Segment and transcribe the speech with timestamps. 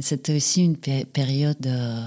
[0.00, 2.06] C'était aussi une période euh,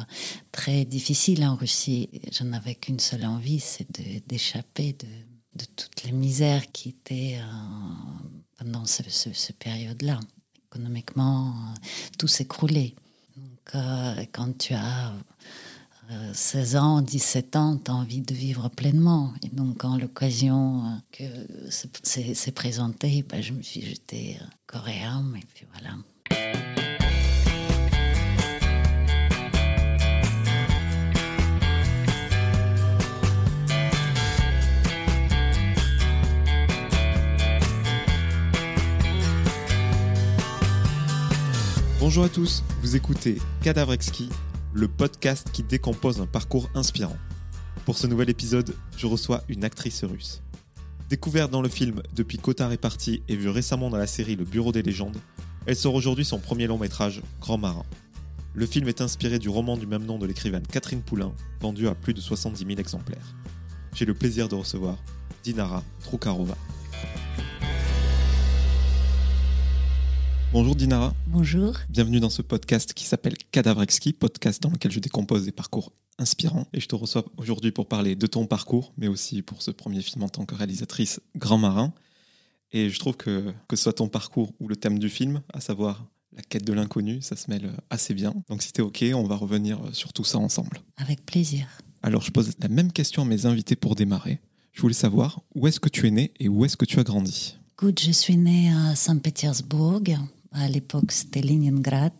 [0.51, 2.09] très difficile en Russie.
[2.31, 3.87] Je n'avais qu'une seule envie, c'est
[4.27, 5.07] d'échapper de,
[5.55, 10.19] de, toutes les misères qui étaient euh, pendant cette ce, période-là.
[10.67, 11.77] Économiquement, euh,
[12.17, 12.95] tout s'écroulait.
[13.35, 13.83] Donc,
[14.31, 15.13] quand tu as
[16.33, 19.33] 16 ans, 17 ans, tu as envie de vivre pleinement.
[19.43, 21.23] Et donc, quand l'occasion que
[21.69, 25.95] s'est présentée, ben, je me suis jetée coréen, et puis voilà.
[42.01, 43.95] Bonjour à tous, vous écoutez Cadavre
[44.73, 47.15] le podcast qui décompose un parcours inspirant.
[47.85, 50.41] Pour ce nouvel épisode, je reçois une actrice russe.
[51.09, 54.45] Découverte dans le film Depuis Cotard est parti et vue récemment dans la série Le
[54.45, 55.17] Bureau des légendes,
[55.67, 57.85] elle sort aujourd'hui son premier long métrage, Grand Marin.
[58.55, 61.93] Le film est inspiré du roman du même nom de l'écrivaine Catherine Poulain, vendu à
[61.93, 63.35] plus de 70 000 exemplaires.
[63.93, 64.97] J'ai le plaisir de recevoir
[65.43, 66.57] Dinara Troukarova.
[70.53, 71.15] Bonjour Dinara.
[71.27, 71.77] Bonjour.
[71.89, 73.85] Bienvenue dans ce podcast qui s'appelle Cadavre
[74.19, 76.67] podcast dans lequel je décompose des parcours inspirants.
[76.73, 80.01] Et je te reçois aujourd'hui pour parler de ton parcours, mais aussi pour ce premier
[80.01, 81.93] film en tant que réalisatrice Grand Marin.
[82.73, 85.61] Et je trouve que que ce soit ton parcours ou le thème du film, à
[85.61, 88.33] savoir la quête de l'inconnu, ça se mêle assez bien.
[88.49, 90.81] Donc si t'es OK, on va revenir sur tout ça ensemble.
[90.97, 91.65] Avec plaisir.
[92.03, 94.41] Alors je pose la même question à mes invités pour démarrer.
[94.73, 97.03] Je voulais savoir où est-ce que tu es né et où est-ce que tu as
[97.03, 97.57] grandi?
[97.73, 100.01] Écoute, je suis née à Saint-Pétersbourg,
[100.51, 102.13] à l'époque, c'était Leningrad.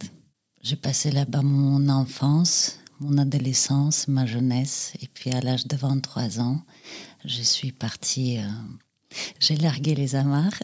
[0.62, 4.94] J'ai passé là-bas mon enfance, mon adolescence, ma jeunesse.
[5.02, 6.62] Et puis à l'âge de 23 ans,
[7.26, 8.38] je suis partie.
[8.38, 8.48] Euh,
[9.40, 10.58] j'ai largué les amarres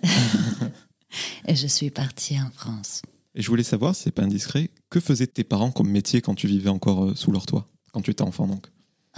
[1.48, 3.02] et je suis partie en France.
[3.36, 6.36] Et je voulais savoir, si c'est pas indiscret, que faisaient tes parents comme métier quand
[6.36, 8.68] tu vivais encore euh, sous leur toit, quand tu étais enfant donc?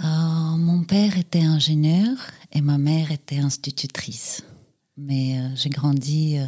[0.02, 2.16] Euh, Mon père était ingénieur
[2.52, 4.42] et ma mère était institutrice.
[4.96, 6.38] Mais j'ai grandi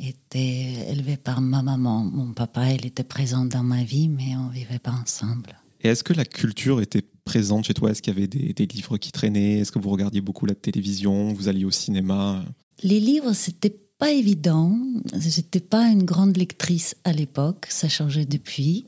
[0.00, 2.04] était élevé par ma maman.
[2.04, 5.56] Mon papa, il était présent dans ma vie, mais on vivait pas ensemble.
[5.80, 7.90] Et est-ce que la culture était présente chez toi?
[7.90, 9.58] Est-ce qu'il y avait des, livres qui traînaient?
[9.58, 11.32] Est-ce que vous regardiez beaucoup la télévision?
[11.32, 12.44] Vous alliez au cinéma?
[12.82, 14.78] Les livres, c'était pas évident.
[15.18, 17.66] J'étais pas une grande lectrice à l'époque.
[17.68, 18.86] Ça changeait depuis.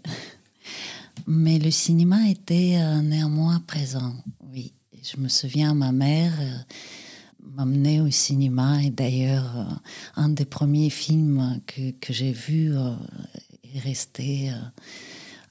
[1.26, 4.14] Mais le cinéma était euh, néanmoins présent.
[4.52, 4.72] Oui.
[5.02, 6.32] Je me souviens, ma mère.
[7.42, 8.82] M'amener au cinéma.
[8.82, 9.64] Et d'ailleurs, euh,
[10.16, 12.94] un des premiers films que, que j'ai vu euh,
[13.74, 14.54] est resté euh,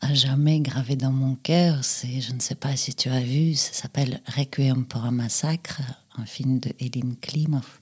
[0.01, 1.83] à jamais gravé dans mon cœur.
[1.83, 5.81] C'est, je ne sais pas si tu as vu, ça s'appelle Requiem pour un massacre,
[6.17, 7.79] un film de Elim Klimov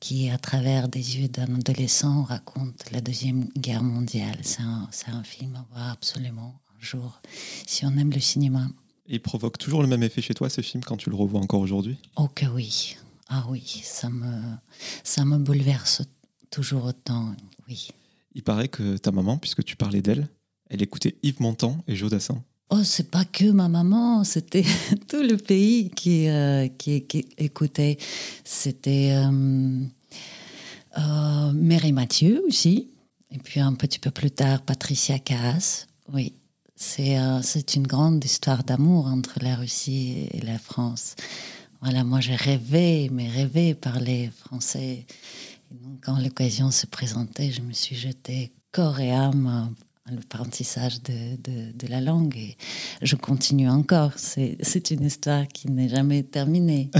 [0.00, 4.38] qui, à travers des yeux d'un adolescent, raconte la Deuxième Guerre mondiale.
[4.42, 7.20] C'est un, c'est un film à voir absolument un jour,
[7.66, 8.68] si on aime le cinéma.
[9.08, 11.60] Il provoque toujours le même effet chez toi, ce film, quand tu le revois encore
[11.60, 11.96] aujourd'hui?
[12.16, 12.96] Oh que oui,
[13.28, 14.40] ah oui, ça me,
[15.04, 16.02] ça me bouleverse
[16.50, 17.34] toujours autant,
[17.68, 17.88] oui.
[18.34, 20.28] Il paraît que ta maman, puisque tu parlais d'elle,
[20.70, 22.42] elle écoutait Yves Montand et Jodassin.
[22.70, 24.64] Oh, c'est pas que ma maman, c'était
[25.08, 27.04] tout le pays qui, euh, qui,
[27.38, 27.96] écoutait.
[28.44, 29.80] C'était euh,
[30.98, 32.88] euh, Mary Mathieu aussi,
[33.30, 35.86] et puis un petit peu plus tard Patricia Caas.
[36.12, 36.34] Oui,
[36.76, 41.16] c'est c'est une grande histoire d'amour entre la Russie et la France.
[41.80, 45.06] Voilà, moi j'ai rêvé, mais rêvé parler français.
[45.70, 49.74] Et donc, quand l'occasion se présentait, je me suis jetée corps et âme
[50.06, 52.36] à l'apprentissage de, de, de, la langue.
[52.36, 52.56] Et
[53.02, 54.12] je continue encore.
[54.16, 56.90] C'est une histoire qui n'est jamais terminée.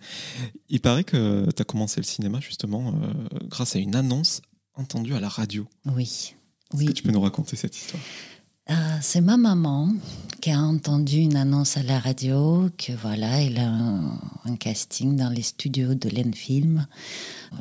[0.68, 3.12] Il paraît que tu as commencé le cinéma justement euh,
[3.44, 4.42] grâce à une annonce
[4.74, 5.66] entendue à la radio.
[5.86, 6.34] Oui.
[6.74, 8.02] Est-ce que tu peux nous raconter cette histoire?
[8.70, 9.92] Euh, c'est ma maman
[10.40, 15.28] qui a entendu une annonce à la radio que voilà, il a un, casting dans
[15.28, 16.86] les studios de l'Enfilm.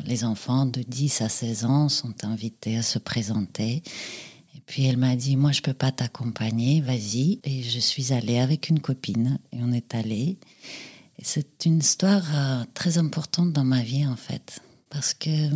[0.05, 3.81] Les enfants de 10 à 16 ans sont invités à se présenter.
[4.55, 7.39] Et puis elle m'a dit, moi je peux pas t'accompagner, vas-y.
[7.43, 10.37] Et je suis allée avec une copine et on est allé.
[11.21, 15.49] C'est une histoire euh, très importante dans ma vie en fait, parce que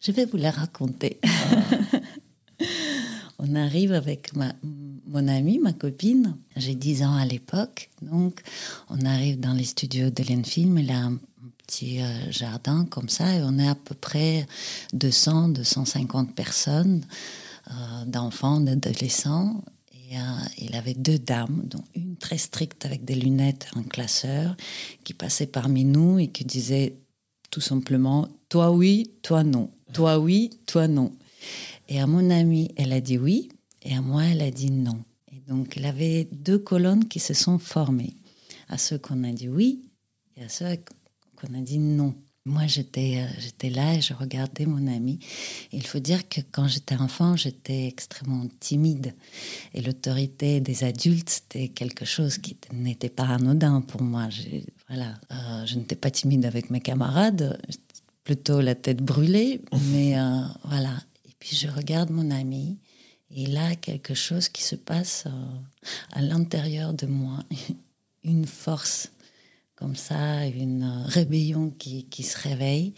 [0.00, 1.18] je vais vous la raconter.
[1.22, 1.28] Ah.
[3.42, 4.52] on arrive avec ma,
[5.06, 6.36] mon amie, ma copine.
[6.56, 7.90] J'ai 10 ans à l'époque.
[8.02, 8.42] Donc,
[8.88, 10.78] on arrive dans les studios de l'Enfilm.
[10.78, 11.18] Il a un
[11.66, 13.34] petit euh, jardin comme ça.
[13.34, 14.46] Et on est à peu près
[14.92, 17.02] 200, 250 personnes,
[17.70, 19.64] euh, d'enfants, d'adolescents.
[19.94, 20.20] Et euh,
[20.58, 24.54] il avait deux dames, dont une très stricte avec des lunettes, un classeur,
[25.02, 26.96] qui passait parmi nous et qui disait
[27.50, 29.70] tout simplement Toi oui, toi non.
[29.94, 31.12] Toi oui, toi non.
[31.90, 33.50] Et à mon amie, elle a dit oui,
[33.82, 35.02] Et à moi, elle a dit non.
[35.32, 38.14] Et donc, il avait deux colonnes qui se sont formées.
[38.68, 39.82] À ceux qu'on a dit oui
[40.36, 40.66] et à ceux
[41.36, 42.14] qu'on a dit non.
[42.46, 43.26] Moi, j'étais,
[43.64, 45.18] euh, là et je regardais mon ami.
[45.72, 49.14] il faut dire que quand j'étais enfant, j'étais extrêmement timide.
[49.74, 54.28] Et l'autorité des adultes, c'était quelque chose qui n'était pas anodin pour moi.
[54.88, 57.60] voilà, euh, je n'étais pas timide avec mes camarades,
[58.24, 59.60] plutôt la tête brûlée,
[59.90, 60.94] mais euh, voilà.
[61.40, 62.78] Puis je regarde mon ami.
[63.32, 65.24] Et là, quelque chose qui se passe
[66.12, 67.38] à l'intérieur de moi,
[68.24, 69.10] une force
[69.74, 72.92] comme ça, une rébellion qui, qui se réveille.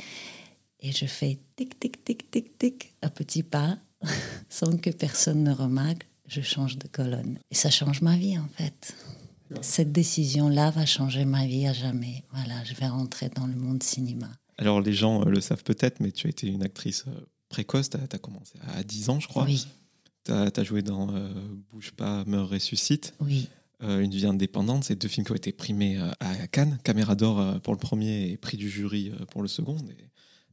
[0.80, 3.78] Et je fais tic, tic, tic, tic, tic, à petits pas,
[4.48, 6.08] sans que personne ne remarque.
[6.26, 7.38] Je change de colonne.
[7.50, 8.96] Et ça change ma vie, en fait.
[9.60, 12.24] Cette décision-là va changer ma vie à jamais.
[12.32, 14.30] Voilà, je vais rentrer dans le monde cinéma.
[14.56, 17.20] Alors, les gens euh, le savent peut-être, mais tu as été une actrice euh,
[17.52, 17.90] précoce.
[17.90, 19.44] Tu as, commencé à 10 ans, je crois.
[19.44, 19.66] Oui.
[20.24, 21.32] Tu as, joué dans euh,
[21.70, 23.14] Bouge pas, meurs, ressuscite.
[23.20, 23.48] Oui.
[23.82, 24.84] Euh, une vie indépendante.
[24.84, 28.30] C'est deux films qui ont été primés euh, à Cannes, Caméra d'or pour le premier
[28.30, 29.76] et prix du jury pour le second.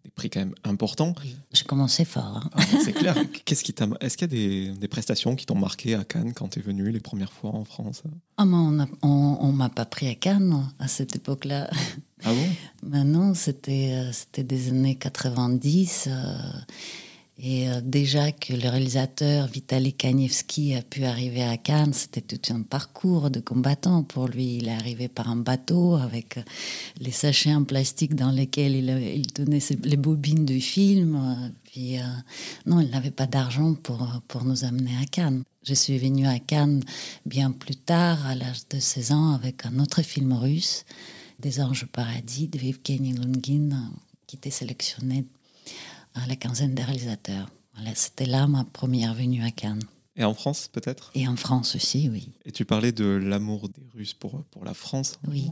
[0.03, 1.13] Des, prix quand même importants.
[1.51, 2.41] J'ai commencé fort.
[2.43, 2.49] Hein.
[2.53, 3.15] Ah, c'est clair.
[3.45, 6.59] Qu'est-ce qui Est-ce qu'il y a des, prestations qui t'ont marqué à Cannes quand tu
[6.59, 8.03] es venu les premières fois en France?
[8.37, 11.69] Ah, On ne m'a pas pris à Cannes à cette époque-là.
[12.23, 12.47] Ah bon?
[12.89, 16.09] Maintenant, c'était des années 90.
[17.41, 22.53] Et euh, déjà que le réalisateur Vitaly Kanievski a pu arriver à Cannes, c'était tout
[22.53, 24.57] un parcours de combattant pour lui.
[24.57, 26.41] Il est arrivé par un bateau avec euh,
[27.00, 31.15] les sachets en plastique dans lesquels il, il donnait les bobines de film.
[31.15, 31.97] Euh, puis
[32.65, 35.44] non, il n'avait pas d'argent pour, pour nous amener à Cannes.
[35.63, 36.83] Je suis venue à Cannes
[37.25, 40.83] bien plus tard, à l'âge de 16 ans, avec un autre film russe,
[41.39, 43.92] Des anges au paradis, de Evgeny Lungin,
[44.25, 45.25] qui était sélectionné
[46.13, 47.50] à la quinzaine des réalisateurs.
[47.75, 49.83] Voilà, C'était là ma première venue à Cannes.
[50.15, 51.11] Et en France, peut-être?
[51.15, 52.29] Et en France aussi, oui.
[52.44, 55.50] Et tu parlais de l'amour des Russes pour, pour la France, oui.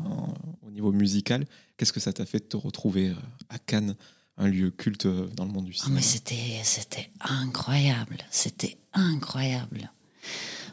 [0.62, 1.46] au niveau musical.
[1.78, 3.16] Qu'est-ce que ça t'a fait de te retrouver euh,
[3.48, 3.96] à Cannes,
[4.36, 6.02] un lieu culte euh, dans le monde du ah, cinéma?
[6.02, 9.90] c'était, c'était incroyable, c'était incroyable.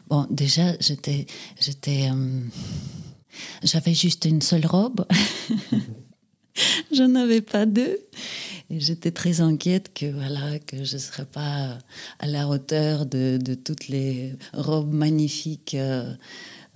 [0.09, 1.25] Bon, déjà, j'étais,
[1.59, 2.41] j'étais, euh,
[3.63, 5.07] j'avais juste une seule robe.
[6.91, 7.99] Je avais pas deux.
[8.69, 11.77] Et j'étais très inquiète que voilà que je ne serais pas
[12.19, 16.11] à la hauteur de, de toutes les robes magnifiques euh,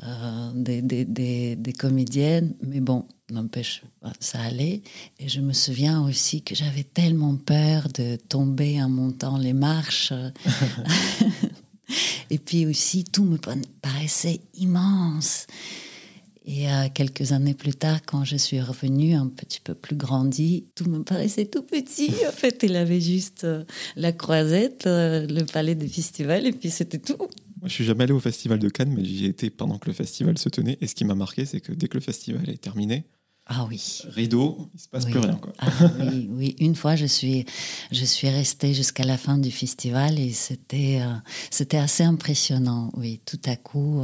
[0.03, 2.53] euh, des, des, des, comédiennes.
[2.61, 3.81] Mais bon, n'empêche,
[4.19, 4.83] ça allait.
[5.19, 10.13] Et je me souviens aussi que j'avais tellement peur de tomber en montant les marches.
[12.29, 13.37] Et puis aussi, tout me
[13.81, 15.47] paraissait immense.
[16.45, 20.68] Et euh, quelques années plus tard, quand je suis revenue un petit peu plus grandie,
[20.74, 22.12] tout me paraissait tout petit.
[22.27, 23.63] En fait, il avait juste euh,
[23.95, 27.18] la croisette, euh, le palais des festivals, et puis c'était tout.
[27.18, 29.94] Moi, je suis jamais allé au festival de Cannes, mais j'y étais pendant que le
[29.94, 30.77] festival se tenait.
[30.80, 33.06] Et ce qui m'a marqué, c'est que dès que le festival est terminé,
[33.51, 34.03] ah oui.
[34.09, 35.33] Rideau, il se passe plus rien.
[35.33, 35.51] Quoi.
[35.57, 37.45] Ah oui, oui, une fois, je suis,
[37.92, 41.01] je suis restée jusqu'à la fin du festival et c'était,
[41.50, 42.92] c'était assez impressionnant.
[42.95, 44.03] Oui, tout à coup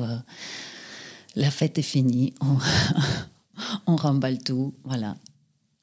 [1.36, 2.34] la fête est finie,
[3.88, 5.16] on, remballe tout, voilà.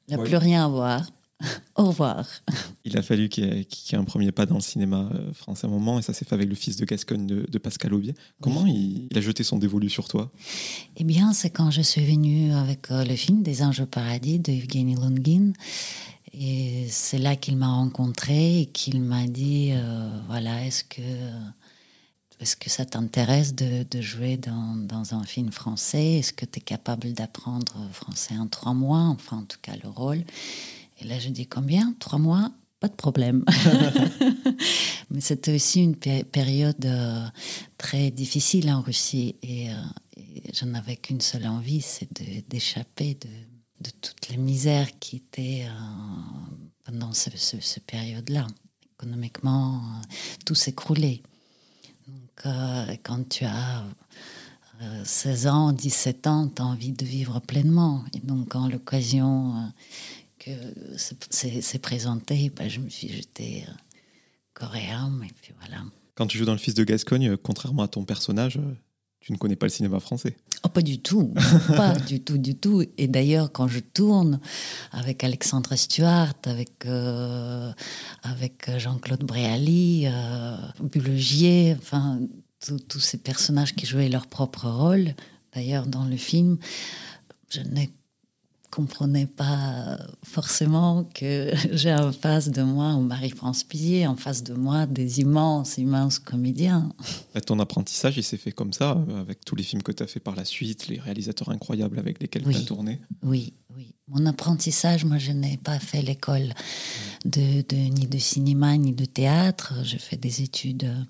[0.07, 1.05] Il n'y a plus rien à voir.
[1.75, 2.25] Au revoir.
[2.85, 5.69] Il a fallu qu'il y, ait un premier pas dans le cinéma euh, français à
[5.69, 8.13] un moment, et ça s'est fait avec le fils de Gascogne de, Pascal Aubier.
[8.41, 10.31] Comment il, a jeté son dévolu sur toi?
[10.97, 14.39] Eh bien, c'est quand je suis venue avec euh, le film Des anges au paradis
[14.39, 15.53] de Evgeny Longin.
[16.33, 21.01] Et c'est là qu'il m'a rencontré et qu'il m'a dit, euh, voilà, est-ce que
[22.43, 26.19] est-ce que ça t'intéresse de, jouer dans, un film français?
[26.19, 29.05] Est-ce que tu es capable d'apprendre français en trois mois?
[29.07, 30.25] Enfin, en tout cas, le rôle.
[30.99, 31.95] Et là, je dis combien?
[31.99, 32.51] Trois mois?
[32.81, 33.45] Pas de problème.
[35.09, 37.25] Mais c'était aussi une période euh,
[37.77, 39.37] très difficile en Russie.
[39.41, 39.75] Et, euh,
[40.53, 42.09] je n'avais qu'une seule envie, c'est
[42.49, 45.71] d'échapper de, toutes les misères qui étaient euh,
[46.83, 48.47] pendant cette ce, période-là.
[48.95, 49.81] Économiquement,
[50.45, 51.21] tout s'écroulait.
[52.35, 53.83] Quand tu as
[55.03, 58.03] 16 euh, ans, 17 ans, tu as envie de vivre pleinement.
[58.13, 59.69] Et donc, quand l'occasion euh,
[60.39, 63.71] que s'est présentée, ben, je me suis jetée euh,
[64.53, 65.83] coréen, et puis voilà.
[66.15, 68.59] Quand tu joues dans Le Fils de Gascogne, contrairement à ton personnage,
[69.23, 71.33] tu ne connais pas le cinéma français Oh, pas du tout,
[71.77, 72.83] pas du tout, du tout.
[72.97, 74.39] Et d'ailleurs, quand je tourne
[74.91, 77.71] avec Alexandre Stuart, avec, euh,
[78.21, 82.19] avec Jean-Claude Bréali, euh, Bulogier, enfin,
[82.59, 85.15] tous ces personnages qui jouaient leur propre rôle,
[85.55, 86.57] d'ailleurs, dans le film,
[87.49, 87.91] je n'ai
[88.73, 94.87] comprenais pas forcément que j'ai en face de moi, Marie-France Pillier, en face de moi,
[94.87, 96.89] des immenses, immenses comédiens.
[97.45, 100.07] ton apprentissage, il s'est fait comme ça, euh, avec tous les films que tu as
[100.07, 103.93] fait par la suite, les réalisateurs incroyables avec lesquels tu as tourné Oui, oui.
[104.07, 106.53] Mon apprentissage, moi, je n'ai pas fait l'école
[107.25, 109.75] de, de, ni de cinéma, ni de théâtre.
[109.83, 111.03] J'ai fait des études euh,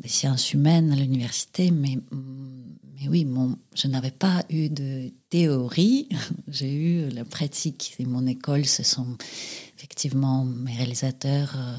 [0.00, 1.98] des sciences humaines à l'université, mais
[3.00, 6.08] mais oui, mon, je n'avais pas eu de théorie,
[6.48, 7.94] j'ai eu la pratique.
[7.98, 9.16] Et mon école, ce sont
[9.76, 11.76] effectivement mes réalisateurs euh,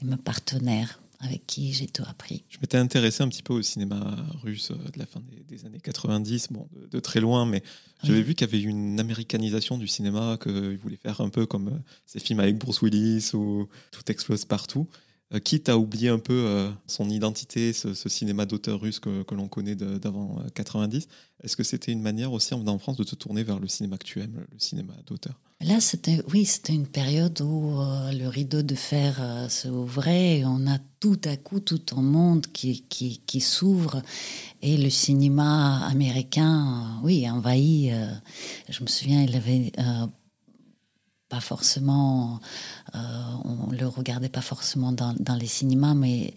[0.00, 2.44] et mes partenaires avec qui j'ai tout appris.
[2.48, 5.80] Je m'étais intéressé un petit peu au cinéma russe euh, de la fin des, années
[5.80, 7.62] 90, bon, de, très loin, mais
[8.02, 11.68] j'avais vu qu'il y avait une américanisation du cinéma, qu'ils voulaient faire un peu comme
[11.68, 14.88] euh, ces films avec Bruce Willis où tout explose partout.
[15.32, 19.48] Euh, quitte à oublier un peu euh, son identité, ce, cinéma d'auteur russe que, l'on
[19.48, 21.04] connaît d'avant 90.
[21.04, 23.96] Euh, Est-ce que c'était une manière aussi en France de te tourner vers le cinéma
[23.96, 25.40] que tu aimes, le cinéma d'auteur?
[25.60, 27.78] Là, c'était oui, c'était une période où
[28.12, 32.82] le rideau de fer s'ouvrait et on a tout à coup tout un monde qui,
[32.82, 34.02] qui s'ouvre
[34.60, 37.92] et le cinéma américain, oui, envahi.
[38.68, 39.72] je me souviens, il avait
[41.40, 42.40] forcément,
[42.94, 42.98] euh,
[43.44, 46.34] on le regardait pas forcément dans, les cinémas, mais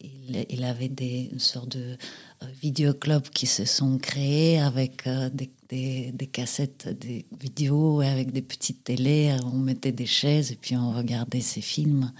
[0.00, 1.96] il, avait des une sorte de
[2.42, 8.84] euh, vidéoclubs qui se sont créés avec euh, des, cassettes, des vidéos, avec des petites
[8.84, 9.36] télés.
[9.52, 12.12] On mettait des chaises et puis on regardait ces films.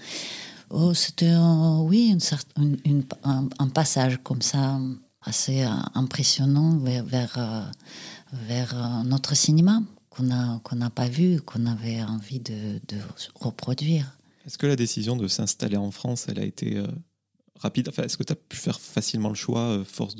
[0.69, 1.35] Oh, c'était
[1.81, 2.15] oui
[2.57, 4.79] une, une, un, un, passage comme ça
[5.21, 5.63] assez
[5.93, 7.71] impressionnant vers,
[8.31, 9.81] vers notre cinéma
[10.13, 12.79] qu'on n'a pas vu, qu'on avait envie de,
[13.35, 14.17] reproduire.
[14.45, 16.87] Est-ce que la décision de s'installer en France, elle a été euh,
[17.59, 17.89] rapide?
[17.89, 20.15] Enfin, Est-ce que tu as pu faire facilement le choix, euh, force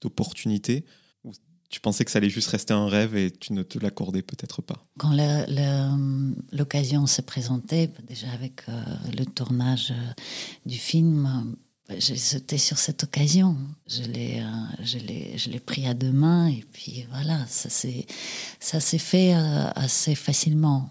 [0.00, 0.84] d'opportunité?
[1.24, 1.32] Ou
[1.68, 4.62] tu pensais que ça allait juste rester un rêve et tu ne te l'accordais peut-être
[4.62, 4.86] pas?
[4.98, 5.16] Quand
[6.52, 8.82] l'occasion s'est présentée, déjà avec euh,
[9.18, 9.92] le tournage
[10.64, 11.56] du film,
[11.98, 13.56] J'étais sur cette occasion.
[13.86, 17.68] Je l'ai, euh, je l'ai, je l'ai pris à deux mains et puis voilà, ça
[17.68, 18.06] s'est,
[18.60, 20.88] ça s'est fait euh, assez facilement.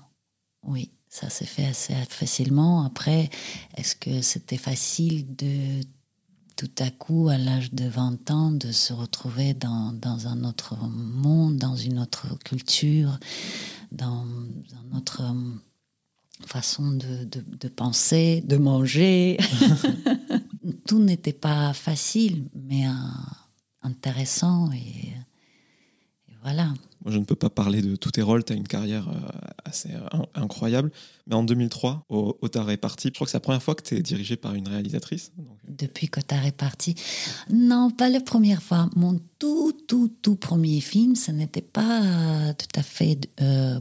[0.63, 2.83] Oui, ça s'est fait assez facilement.
[2.83, 3.29] Après,
[3.77, 5.81] est-ce que c'était facile de
[6.57, 10.75] tout à coup, à l'âge de 20 ans, de se retrouver dans, dans un autre
[10.89, 13.17] monde, dans une autre culture,
[13.93, 15.23] dans une autre
[16.45, 19.37] façon de, de, de penser, de manger?
[20.89, 22.91] tout n'était pas facile, mais euh,
[23.83, 25.13] intéressant et,
[26.41, 26.73] voilà.
[27.03, 28.43] Moi, je ne peux pas parler de tous tes rôles.
[28.43, 29.29] Tu as une carrière euh,
[29.63, 30.91] assez euh, incroyable.
[31.27, 33.83] Mais en 2003, au Otar est parti, je crois que c'est la première fois que
[33.83, 35.31] tu es dirigé par une réalisatrice.
[35.67, 36.95] Depuis qu'Otar est parti
[37.49, 38.89] Non, pas la première fois.
[38.95, 43.29] Mon tout, tout, tout premier film, ce n'était pas tout à fait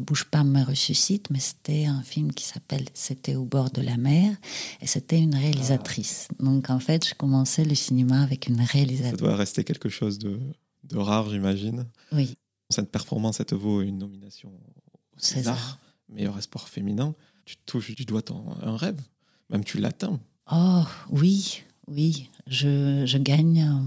[0.01, 3.97] Bouge pas, me ressuscite, mais c'était un film qui s'appelle C'était au bord de la
[3.97, 4.37] mer.
[4.81, 6.29] Et c'était une réalisatrice.
[6.39, 9.19] Donc, en fait, je commençais le cinéma avec une réalisatrice.
[9.19, 10.39] Ça doit rester quelque chose de,
[10.85, 11.87] de rare, j'imagine.
[12.13, 12.37] Oui.
[12.71, 17.15] Cette performance, elle te vaut une nomination au César, meilleur espoir féminin.
[17.47, 18.23] Tu touches du doigt
[18.63, 19.01] un rêve,
[19.49, 20.21] même tu l'atteins.
[20.53, 23.87] Oh oui, oui, je, je gagne un,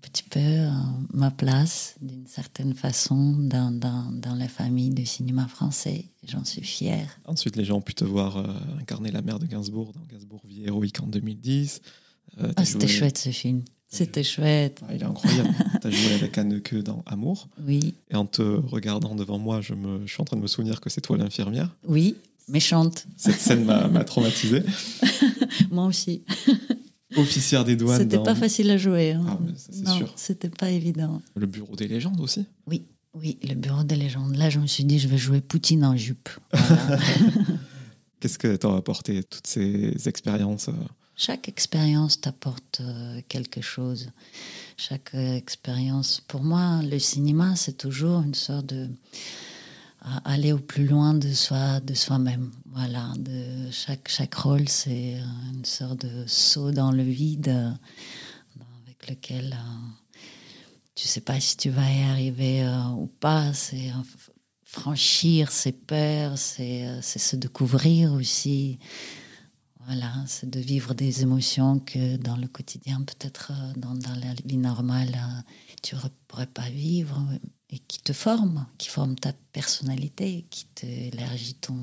[0.00, 0.70] petit peu euh,
[1.12, 6.06] ma place d'une certaine façon dans, dans, dans, la famille du cinéma français.
[6.26, 7.20] J'en suis fière.
[7.26, 10.42] Ensuite, les gens ont pu te voir euh, incarner la mère de Gainsbourg dans Gainsbourg
[10.46, 11.82] Vie héroïque en 2010.
[12.38, 13.62] Euh, ah, c'était chouette ce film.
[13.94, 14.82] C'était chouette.
[14.88, 15.50] Ah, il est incroyable.
[15.80, 17.48] tu as joué avec Anneke dans Amour.
[17.64, 17.94] Oui.
[18.10, 20.80] Et en te regardant devant moi, je, me, je suis en train de me souvenir
[20.80, 21.74] que c'est toi l'infirmière.
[21.86, 22.16] Oui,
[22.48, 23.06] méchante.
[23.16, 24.64] Cette scène m'a traumatisée.
[25.70, 26.22] moi aussi.
[27.16, 28.00] Officière des douanes.
[28.00, 29.12] C'était pas facile à jouer.
[29.12, 29.24] Hein.
[29.28, 30.12] Ah, c'est sûr.
[30.16, 31.22] C'était pas évident.
[31.36, 32.82] Le bureau des légendes aussi Oui,
[33.14, 34.34] oui, le bureau des légendes.
[34.34, 36.28] Là, je me suis dit, je vais jouer Poutine en jupe.
[38.20, 40.72] Qu'est-ce que t'ont apporté toutes ces expériences euh,
[41.16, 44.10] chaque expérience t'apporte euh, quelque chose.
[44.76, 48.88] Chaque euh, expérience, pour moi, le cinéma, c'est toujours une sorte de
[50.26, 52.50] aller au plus loin de soi, de soi-même.
[52.66, 55.16] Voilà, de chaque chaque rôle, c'est
[55.54, 57.74] une sorte de saut dans le vide
[58.82, 59.56] avec lequel
[60.94, 62.68] tu sais pas si tu vas y arriver
[62.98, 63.54] ou pas.
[63.54, 63.92] C'est
[64.62, 68.78] franchir ses peurs, c'est se découvrir aussi.
[69.86, 74.56] Voilà, c'est de vivre des émotions que dans le quotidien, peut-être euh, dans, la vie
[74.56, 75.40] normale, euh,
[75.82, 77.22] tu ne pourrais pas vivre
[77.70, 81.76] et qui te forment, qui forment ta personnalité, qui te élargit ton,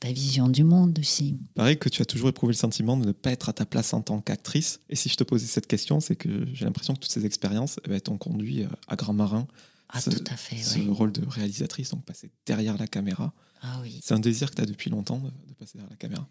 [0.00, 1.38] ta vision du monde aussi.
[1.54, 3.92] Pareil que tu as toujours éprouvé le sentiment de ne pas être à ta place
[3.94, 4.80] en tant qu'actrice.
[4.88, 7.78] Et si je te posais cette question, c'est que j'ai l'impression que toutes ces expériences
[7.84, 9.46] eh ben, t'ont conduit euh, à Grand Marin,
[9.90, 10.88] Ah, ce, tout à fait, ce oui.
[10.88, 13.32] rôle de réalisatrice, donc passer derrière la caméra.
[13.62, 14.00] Ah oui.
[14.02, 16.28] C'est un désir que tu as depuis longtemps de, de passer derrière la caméra.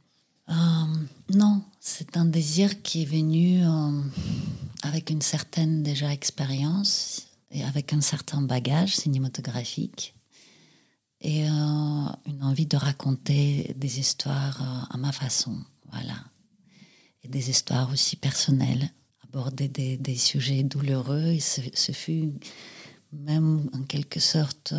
[0.49, 0.53] Euh,
[1.33, 4.01] non, c'est un désir qui est venu euh,
[4.83, 10.15] avec une certaine déjà expérience et avec un certain bagage cinématographique
[11.21, 11.51] et euh,
[12.25, 15.57] une envie de raconter des histoires à ma façon,
[15.91, 16.15] voilà.
[17.23, 18.89] Et des histoires aussi personnelles,
[19.23, 21.27] aborder des, des sujets douloureux.
[21.27, 22.33] Et ce, fut
[23.13, 24.73] même en quelque sorte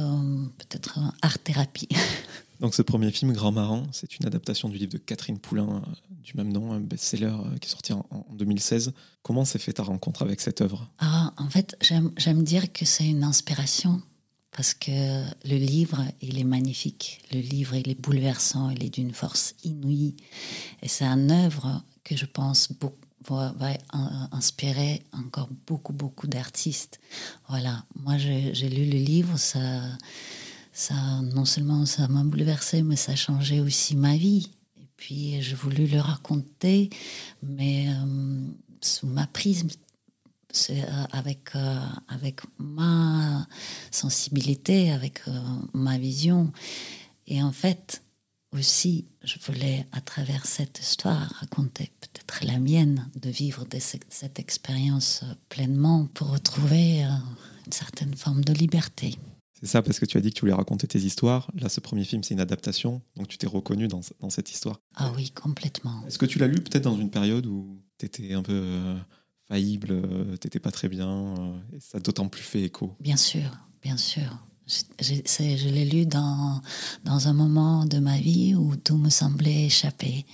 [0.59, 1.89] peut-être art-thérapie.
[2.61, 6.11] Donc ce premier film, Grand Marin, c'est une adaptation du livre de Catherine Poulain euh,
[6.23, 8.93] du même nom, un best-seller euh, qui est sorti en, en 2016.
[9.23, 10.89] Comment s'est fait ta rencontre avec cette œuvre?
[10.99, 14.03] Ah, En fait, j'aime dire que c'est une inspiration
[14.53, 17.21] parce que le livre, il est magnifique.
[17.33, 20.15] Le livre, il est bouleversant, il est d'une force inouïe.
[20.81, 22.69] Et c'est une œuvre que je pense
[23.29, 23.73] va, va,
[24.33, 27.01] inspirer encore beaucoup, beaucoup d'artistes.
[27.49, 29.59] Voilà, moi j'ai lu le livre, ça,
[30.75, 34.51] ça, non seulement ça m'a bouleversé, mais ça a changé aussi ma vie.
[34.79, 36.91] Et puis j'ai voulu le raconter,
[37.43, 38.47] mais euh,
[38.83, 39.69] sous ma prisme
[40.55, 43.47] c'est avec, euh, avec ma
[43.91, 45.41] sensibilité, avec euh,
[45.73, 46.53] ma vision.
[47.27, 48.03] Et en fait,
[48.53, 55.25] aussi, je voulais, à travers cette histoire, raconter peut-être la mienne, de vivre cette, expérience
[55.49, 57.09] pleinement pour retrouver euh,
[57.67, 59.19] une certaine forme de liberté.
[59.65, 61.51] C'est ça, parce que tu as dit que tu voulais raconter tes histoires.
[61.59, 64.81] Là, ce premier film, c'est une adaptation, donc tu t'es reconnu dans, dans, cette histoire.
[64.95, 66.05] Ah oui, complètement.
[66.07, 68.53] Est-ce que tu l'as lu peut-être dans une période où tu étais un peu...
[68.53, 68.97] Euh
[69.49, 72.97] faillible, euh, t'étais pas très bien, euh, et ça a d'autant plus fait écho?
[73.01, 73.51] Bien sûr,
[73.83, 74.39] bien sûr.
[74.67, 76.63] Je, je l'ai lu dans,
[77.05, 80.25] dans un moment de ma vie où tout me semblait échapper,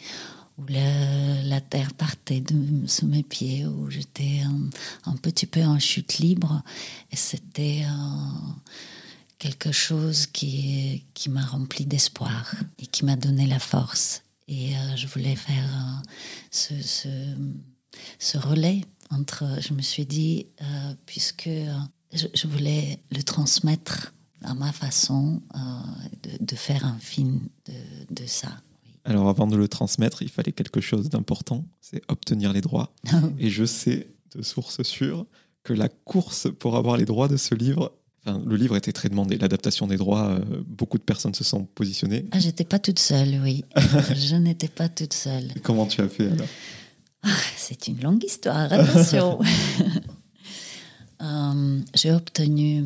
[0.56, 5.64] où le, la terre partait de, sous mes pieds, où j'étais un, un, petit peu
[5.64, 6.62] en chute libre,
[7.10, 8.70] et c'était euh,
[9.40, 14.22] quelque chose qui, qui m'a rempli d'espoir et qui m'a donné la force.
[14.46, 16.08] Et euh, je voulais faire euh,
[16.50, 17.08] ce, ce,
[18.20, 21.50] ce relais entre, je me suis dit, euh, puisque
[22.12, 25.42] je, je, voulais le transmettre à ma façon
[26.22, 28.50] de, de, faire un film de, de ça.
[29.04, 32.92] Alors avant de le transmettre, il fallait quelque chose d'important, c'est obtenir les droits.
[33.38, 35.26] Et je sais de sources sûres
[35.62, 37.92] que la course pour avoir les droits de ce livre
[38.26, 41.64] Enfin, le livre était très demandé, l'adaptation des droits, euh, beaucoup de personnes se sont
[41.64, 42.26] positionnées.
[42.32, 43.64] Ah, j'étais pas toute seule, oui.
[43.76, 45.48] je n'étais pas toute seule.
[45.62, 46.46] Comment tu as fait alors?
[47.22, 49.38] Ah, c'est une longue histoire, attention.
[51.22, 52.84] euh, J'ai obtenu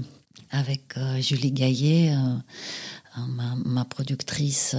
[0.50, 2.16] avec euh, Julie Gaillet,
[3.16, 4.76] ma, ma, productrice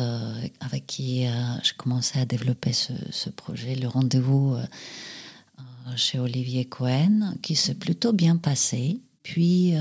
[0.62, 1.26] avec qui
[1.64, 4.58] je commençais à développer ce, ce projet, le rendez-vous
[5.96, 9.00] chez Olivier Cohen, qui s'est plutôt bien passé.
[9.26, 9.74] Puis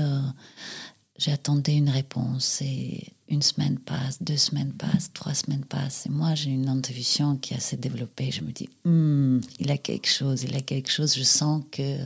[1.17, 6.05] j'ai attendu une réponse et une semaine passe, deux semaines passent, trois semaines passent.
[6.05, 8.31] Et moi, j'ai une intuition qui est assez développée.
[8.31, 11.15] Je me dis, hm, il a quelque chose, il a quelque chose.
[11.15, 11.97] Je sens que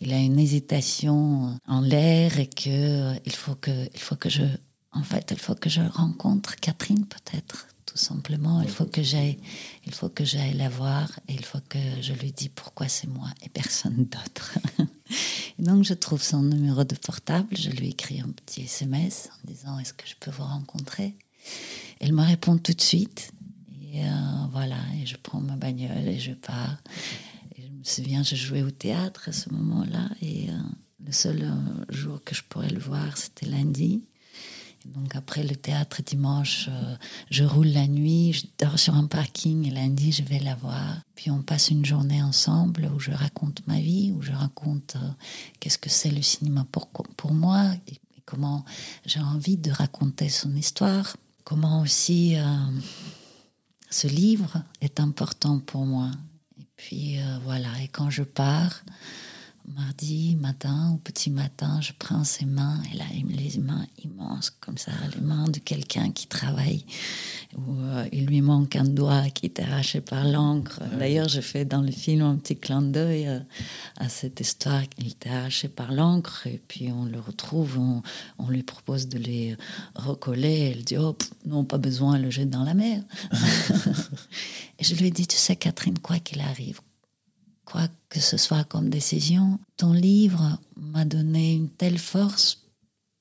[0.00, 4.44] il a une hésitation en l'air et que il faut que, il faut que je,
[4.92, 7.67] en fait, il faut que je rencontre Catherine peut-être.
[7.88, 9.38] Tout simplement, il faut que j'aille,
[9.86, 13.06] il faut que j'aille la voir et il faut que je lui dise pourquoi c'est
[13.06, 14.58] moi et personne d'autre.
[15.58, 19.78] donc je trouve son numéro de portable, je lui écris un petit SMS en disant
[19.78, 21.16] est-ce que je peux vous rencontrer?
[22.00, 23.32] Elle me répond tout de suite
[23.90, 24.10] et euh,
[24.52, 26.76] voilà et je prends ma bagnole et je pars.
[27.56, 30.52] Et je me souviens, je jouais au théâtre à ce moment-là et euh,
[31.06, 34.04] le seul euh, jour que je pourrais le voir c'était lundi.
[34.94, 36.96] Donc après le théâtre dimanche, euh,
[37.30, 41.00] je roule la nuit, je dors sur un parking et lundi je vais la voir.
[41.14, 45.08] Puis on passe une journée ensemble où je raconte ma vie, où je raconte euh,
[45.60, 48.64] qu'est-ce que c'est le cinéma pour, pour moi et, comment
[49.06, 51.16] j'ai envie de raconter son histoire.
[51.44, 52.44] Comment aussi euh,
[53.88, 56.10] ce livre est important pour moi.
[56.58, 58.82] Et puis voilà, et quand je pars,
[59.74, 64.78] mardi matin, au petit matin, je prends ses mains, et là, les mains immenses, comme
[64.78, 66.84] ça, les mains de quelqu'un qui travaille,
[67.56, 70.80] où euh, il lui manque un doigt qui est arraché par l'encre.
[70.98, 73.40] D'ailleurs, je fais dans le film un petit clin d'œil euh,
[73.96, 74.82] à cette histoire.
[74.98, 78.02] Il était arraché par l'encre, et puis on le retrouve, on,
[78.38, 79.56] on, lui propose de les
[79.94, 80.72] recoller.
[80.72, 83.02] Elle dit Oh, pff, non, pas besoin, le jette dans la mer.
[84.78, 86.80] et je lui ai dit Tu sais, Catherine, quoi qu'il arrive,
[87.70, 92.62] quoi que ce soit comme décision, ton livre m'a donné une telle force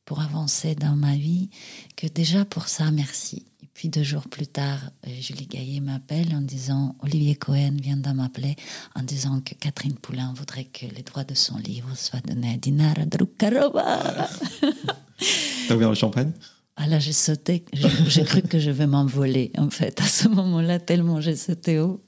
[0.05, 1.49] pour avancer dans ma vie
[1.97, 3.43] que déjà pour ça, merci.
[3.62, 4.79] Et puis deux jours plus tard,
[5.19, 8.55] Julie Gaillet m'appelle en disant Olivier Cohen vient de m'appeler
[8.95, 12.57] en disant que Catherine Poulain voudrait que les droits de son livre soient donnés à
[12.57, 14.29] Dinara Drukarova.
[15.67, 16.31] T'as ouvert le champagne?
[16.79, 17.65] Ah là, j'ai sauté.
[17.73, 22.03] J'ai cru que je vais m'envoler, en fait, à ce moment-là, tellement j'ai sauté haut.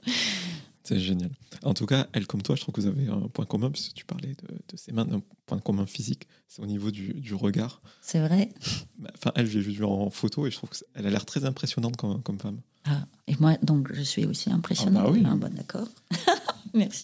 [0.90, 1.30] C'est génial.
[1.62, 3.94] En tout cas, elle comme toi, je trouve que vous avez un point commun, puisque
[3.94, 7.36] tu parlais de, de ses mains, un point commun physique, c'est au niveau du, du
[7.36, 7.80] regard.
[8.02, 8.50] C'est vrai
[8.98, 11.96] bah, Enfin, elle, j'ai vu en photo et je trouve qu'elle a l'air très impressionnante
[11.96, 12.62] comme, comme, femme.
[12.86, 15.04] Ah, et moi, donc, je suis aussi impressionnante.
[15.06, 15.24] Ah bah oui.
[15.28, 15.90] Ah, bon, d'accord.
[16.74, 17.04] Merci.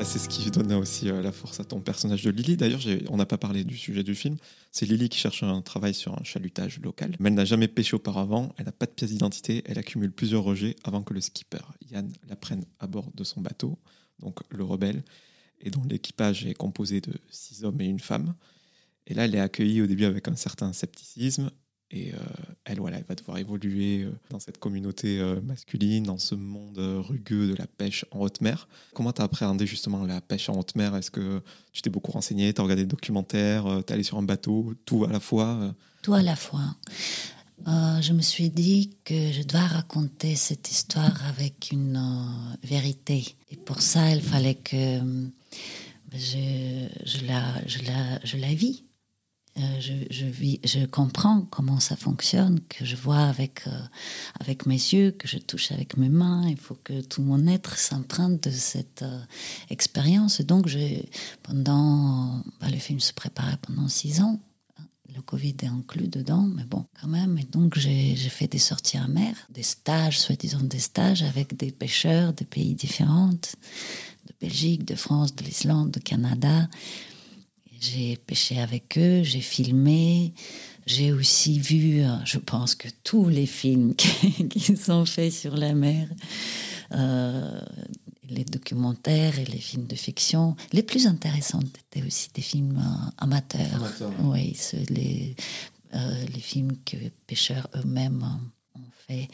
[0.00, 2.56] Bah, c'est ce qui donne aussi euh, la force à ton personnage de Lily.
[2.56, 4.38] D'ailleurs, on n'a pas parlé du sujet du film.
[4.72, 7.14] C'est Lily qui cherche un travail sur un chalutage local.
[7.20, 10.42] Mais elle n'a jamais pêché auparavant, elle n'a pas de pièce d'identité, elle accumule plusieurs
[10.42, 11.58] rejets avant que le skipper,
[11.90, 13.78] Yann, la prenne à bord de son bateau,
[14.20, 15.04] donc le rebelle,
[15.60, 18.34] et dont l'équipage est composé de six hommes et une femme.
[19.06, 21.50] Et là, elle est accueillie au début avec un certain scepticisme,
[21.92, 22.18] et euh,
[22.64, 26.78] elle, voilà, elle va devoir évoluer euh, dans cette communauté euh, masculine, dans ce monde
[26.78, 28.68] rugueux de la pêche en haute mer.
[28.94, 30.94] Comment tu as appréhendé justement la pêche en haute mer?
[30.94, 34.18] Est-ce que tu t'es beaucoup renseigné, tu as regardé des documentaires, tu es allé sur
[34.18, 36.76] un bateau, tout à la fois Tout à la fois.
[37.66, 42.00] je me suis dit que je dois raconter cette histoire avec une
[42.62, 43.34] vérité.
[43.50, 45.00] Et pour ça, il fallait que
[47.26, 47.66] la,
[48.24, 48.84] je la vis
[49.58, 53.80] euh, je, comprends comment ça fonctionne, que je vois avec, euh,
[54.38, 56.48] avec mes yeux, que je touche avec mes mains.
[56.48, 59.20] Il faut que tout mon être s'emprunte de cette euh,
[59.68, 60.40] expérience.
[60.40, 60.68] Donc,
[61.42, 64.40] pendant, bah, le film se préparait pendant six ans.
[65.14, 67.36] Le Covid est inclus dedans, mais bon, quand même.
[67.36, 71.72] Et donc, j'ai fait des sorties en mer, des stages, soi-disant des stages avec des
[71.72, 76.68] pêcheurs de pays différents, de Belgique, de France, de l'Islande, de Canada.
[77.80, 80.34] J'ai pêché avec eux, j'ai filmé.
[80.86, 83.94] J'ai aussi vu, euh, je pense que tous les films
[84.50, 86.08] qui sont faits sur la mer,
[86.92, 87.60] euh,
[88.28, 90.56] les documentaires et les films de fiction.
[90.72, 93.82] Les plus intéressants étaient aussi des films euh, amateurs.
[94.24, 94.54] Oui,
[94.90, 95.34] les,
[95.92, 98.22] les films que les pêcheurs eux-mêmes
[98.74, 99.28] ont fait.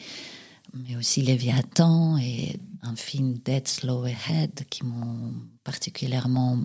[0.73, 5.33] Mais aussi Léviathan et un film Dead Slow Ahead qui m'ont
[5.63, 6.59] particulièrement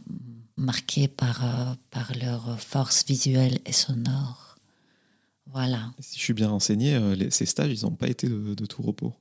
[0.63, 4.57] marqués par, euh, par leur force visuelle et sonore.
[5.53, 5.93] Voilà.
[5.99, 9.13] Si je suis bien renseigné, euh, ces stages, ils n'ont pas été de, tout repos.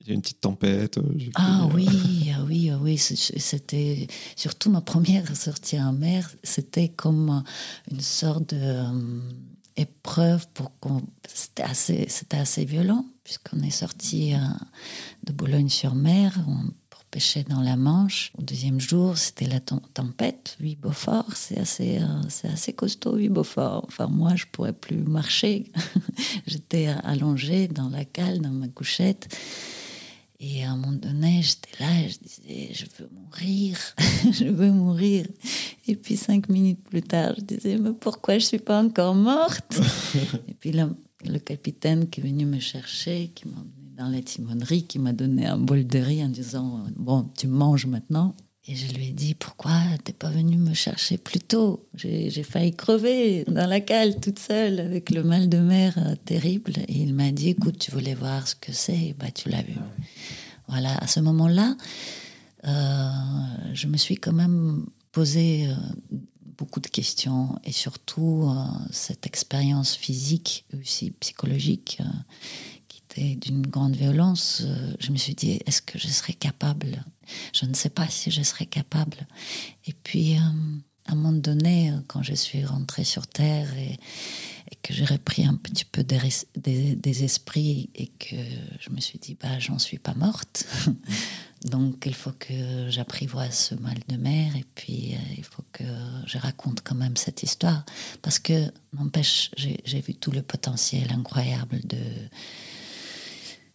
[0.00, 0.98] Il y a une petite tempête.
[0.98, 1.88] Euh, ah oui,
[2.36, 2.98] ah oui, ah oui.
[2.98, 6.30] C'était surtout ma première sortie en mer.
[6.42, 7.42] C'était comme
[7.90, 8.82] une sorte de
[9.76, 11.02] épreuve pour qu'on.
[11.32, 14.34] C'était assez, c'était assez violent puisqu'on est sorti
[15.24, 16.36] de Boulogne-sur-Mer
[17.12, 18.32] pêchait dans la Manche.
[18.38, 21.36] Au deuxième jour, c'était la tempête, 8 Beaufort.
[21.36, 23.84] C'est assez, euh, c'est assez costaud, 8 Beaufort.
[23.86, 25.70] Enfin, moi, je pourrais plus marcher.
[26.46, 29.28] j'étais allongée dans la cale, dans ma couchette.
[30.40, 33.78] Et à un moment donné, j'étais là et je disais, je veux mourir,
[34.32, 35.26] je veux mourir.
[35.86, 39.80] Et puis cinq minutes plus tard, je disais, mais pourquoi je suis pas encore morte?
[40.48, 40.88] Et puis là,
[41.24, 43.62] le capitaine qui est venu me chercher, qui m'a
[43.96, 47.86] dans la timonerie qui m'a donné un bol de riz en disant Bon, tu manges
[47.86, 48.34] maintenant.
[48.66, 49.72] Et je lui ai dit Pourquoi
[50.04, 51.88] t'es pas venu me chercher plus tôt?
[51.94, 56.74] J'ai failli crever dans la cale toute seule avec le mal de mer euh, terrible.
[56.88, 59.14] Et il m'a dit Écoute, tu voulais voir ce que c'est?
[59.18, 59.74] Bah, Tu l'as vu.
[60.68, 61.76] Voilà, à ce moment-là,
[62.64, 63.10] euh,
[63.74, 65.74] je me suis quand même posé euh,
[66.56, 68.48] beaucoup de questions et surtout
[68.92, 71.98] cette expérience physique aussi psychologique
[73.16, 77.04] d'une grande violence, euh, je me suis dit, est-ce que je serais capable?
[77.52, 79.26] Je ne sais pas si je serais capable.
[79.86, 80.40] Et puis, euh,
[81.06, 83.98] à un moment donné, euh, quand je suis rentrée sur Terre et,
[84.82, 88.34] que j'ai repris un petit peu des, esprits et que
[88.80, 90.66] je me suis dit, bah, j'en suis pas morte.
[91.66, 95.84] Donc, il faut que j'apprivoise ce mal de mer et puis il faut que
[96.26, 97.84] je raconte quand même cette histoire.
[98.22, 101.98] Parce que, n'empêche, j'ai vu tout le potentiel incroyable de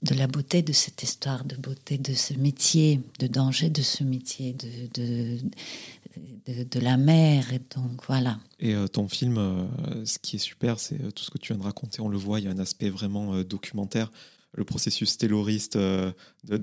[0.03, 4.03] de la beauté de cette histoire, de beauté de ce métier, de danger de ce
[4.03, 5.37] métier, de,
[6.47, 7.51] de, de, la mer.
[7.51, 8.37] Et donc voilà.
[8.59, 9.65] Et euh, ton film, euh,
[10.05, 12.17] ce qui est super, c'est euh, tout ce que tu viens de raconter, on le
[12.17, 14.11] voit, il y a un aspect vraiment documentaire.
[14.53, 16.13] Le processus terroriste de,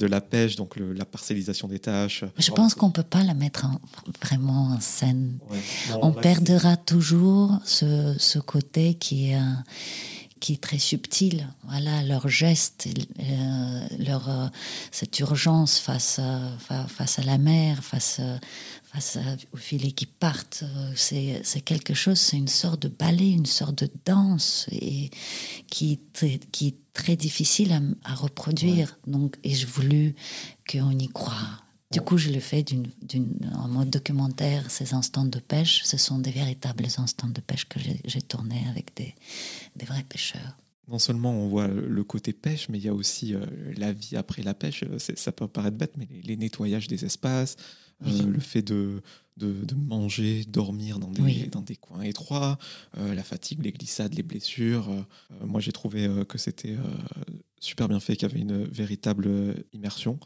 [0.07, 2.25] la pêche, donc la parcellisation des tâches.
[2.39, 3.67] Je pense qu'on ne peut pas la mettre
[4.21, 5.39] vraiment en scène.
[6.03, 9.39] on perdra toujours ce, ce, côté qui est
[10.45, 11.49] qui est très subtil.
[11.63, 12.87] Voilà, leurs gestes,
[13.19, 14.47] euh, leur, euh,
[14.91, 18.21] cette urgence face à, face à la mer, face,
[18.83, 19.17] face
[19.55, 20.65] aux filets qui partent,
[20.97, 25.09] c'est quelque chose, c'est une sorte de ballet, une sorte de danse et
[25.67, 25.99] qui,
[26.53, 28.99] qui est très difficile à, reproduire.
[29.07, 30.15] Donc, et je voulu
[30.71, 31.64] qu'on y croit
[31.95, 32.87] Du coup, je le fais d'une,
[33.55, 34.71] en mode documentaire.
[34.71, 38.87] Ces instants de pêche, ce sont des véritables instants de pêche que j'ai, tournés avec
[38.97, 39.15] des,
[39.77, 40.57] des vrais pêcheurs.
[40.89, 44.17] Non seulement on voit le côté pêche, mais il y a aussi euh, la vie
[44.17, 44.85] après la pêche.
[44.99, 47.57] C'est, ça peut paraître bête, mais les, les nettoyages des espaces,
[48.05, 48.21] Oui.
[48.21, 49.01] euh, le fait de,
[49.39, 51.49] de, de manger, dormir dans des, Oui.
[51.51, 52.59] dans des coins étroits,
[52.99, 54.91] euh, la fatigue, les glissades, les blessures.
[54.91, 55.03] Euh,
[55.47, 56.83] moi, j'ai trouvé euh, que c'était euh,
[57.61, 60.19] super bien fait, qu'il y avait une véritable euh, immersion.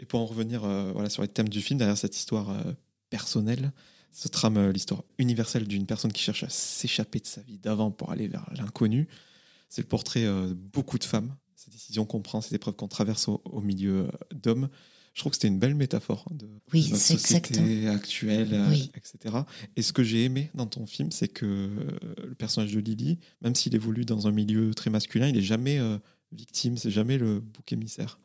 [0.00, 2.72] Et pour en revenir euh, voilà, sur les thèmes du film, derrière cette histoire euh,
[3.10, 3.72] personnelle,
[4.12, 7.90] se trame euh, l'histoire universelle d'une personne qui cherche à s'échapper de sa vie d'avant
[7.90, 9.06] pour aller vers l'inconnu.
[9.68, 13.28] C'est le portrait de beaucoup de femmes, ces décisions qu'on prend, ces épreuves qu'on traverse
[13.28, 14.68] au, au milieu d'hommes.
[15.14, 17.92] Je trouve que c'était une belle métaphore de, Oui, de notre société exactement.
[17.94, 18.90] actuelle, Oui.
[18.96, 19.36] etc.
[19.76, 21.70] Et ce que j'ai aimé dans ton film, c'est que
[22.16, 25.78] le personnage de Lily, même s'il évolue dans un milieu très masculin, il n'est jamais
[26.32, 28.18] victime, c'est jamais le bouc émissaire.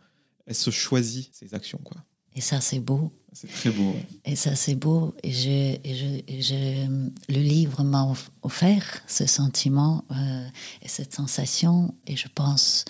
[0.47, 1.97] Elle se choisit ses actions, quoi.
[2.35, 3.13] Et ça, c'est beau.
[3.31, 3.91] C'est très beau.
[3.91, 4.05] ouais.
[4.25, 5.15] Et ça, c'est beau.
[5.23, 10.47] Et, je, et je, et je- le livre m'a off- offert ce sentiment euh,
[10.81, 11.95] et cette sensation.
[12.07, 12.83] Et je pense,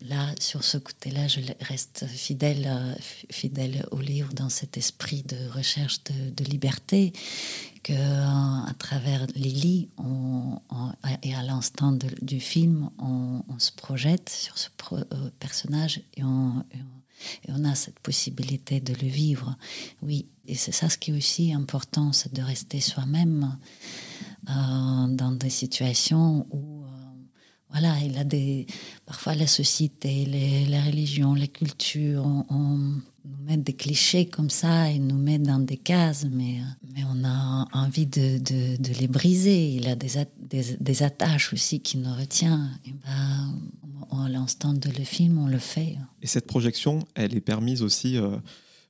[0.00, 2.94] là, sur ce côté-là, je reste fidèle, euh,
[3.30, 7.12] fidèle au livre dans cet esprit de recherche de, liberté
[7.82, 9.88] que euh, à travers Lily
[11.22, 16.64] et à l'instant du film, on, se projette sur ce euh, personnage et on,
[17.64, 19.56] a cette possibilité de le vivre.
[20.02, 23.56] Oui, et c'est ça ce qui est aussi important, c'est de rester soi-même
[24.46, 26.83] dans des situations où,
[27.74, 28.66] voilà, il a des,
[29.04, 32.78] parfois la société, les, la religion, la culture, on, on
[33.24, 36.58] nous met des clichés comme ça et nous met dans des cases, mais,
[36.94, 39.72] mais on a envie de, de, de les briser.
[39.74, 42.70] Il a des, des, des attaches aussi qui nous retient.
[42.86, 43.54] Et ben,
[44.24, 45.96] à l'instant de le film, on le fait.
[46.22, 48.36] Et cette projection, elle est permise aussi euh,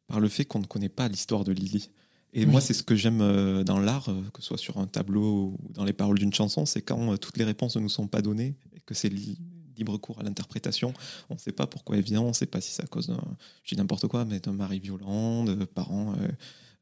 [0.09, 1.89] par le fait qu'on ne connaît pas l'histoire de Lily.
[2.35, 2.51] Et Oui.
[2.51, 5.55] moi, c'est ce que j'aime euh, dans l'art, euh, que ce soit sur un tableau
[5.55, 8.21] ou dans les paroles d'une chanson, c'est quand toutes les réponses ne nous sont pas
[8.21, 9.39] données que c'est li-
[9.77, 10.93] libre cours à l'interprétation.
[11.31, 13.09] On ne sait pas pourquoi elle vient, on ne sait pas si c'est à cause
[13.09, 13.23] d'un,
[13.65, 16.29] je dis n'importe quoi, mais d'un mari violent, de parents euh,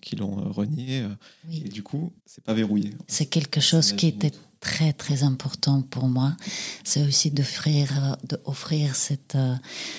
[0.01, 1.01] qui l'ont euh, renié.
[1.03, 1.09] euh,
[1.49, 1.63] Oui.
[1.65, 2.95] Et du coup, c'est pas verrouillé.
[3.09, 6.37] C'est quelque chose qui était très très important pour moi.
[6.85, 9.37] C'est aussi d'offrir de offrir cette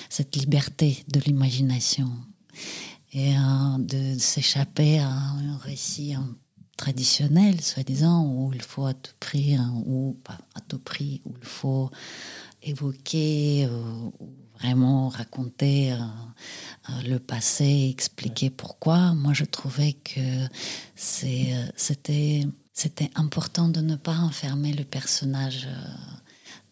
[0.08, 2.10] cette liberté de l'imagination
[3.12, 3.34] et
[3.78, 6.34] de s'échapper à un récit hein,
[6.76, 11.34] traditionnel, soi-disant, où il faut à tout prix, hein, ou pas à tout prix, où
[11.38, 11.90] il faut
[12.62, 13.70] évoquer euh,
[14.20, 19.14] ou vraiment raconter euh, euh, le passé, expliquer pourquoi.
[19.14, 20.20] Moi, je trouvais que
[20.94, 25.68] c'était, c'était important de ne pas enfermer le personnage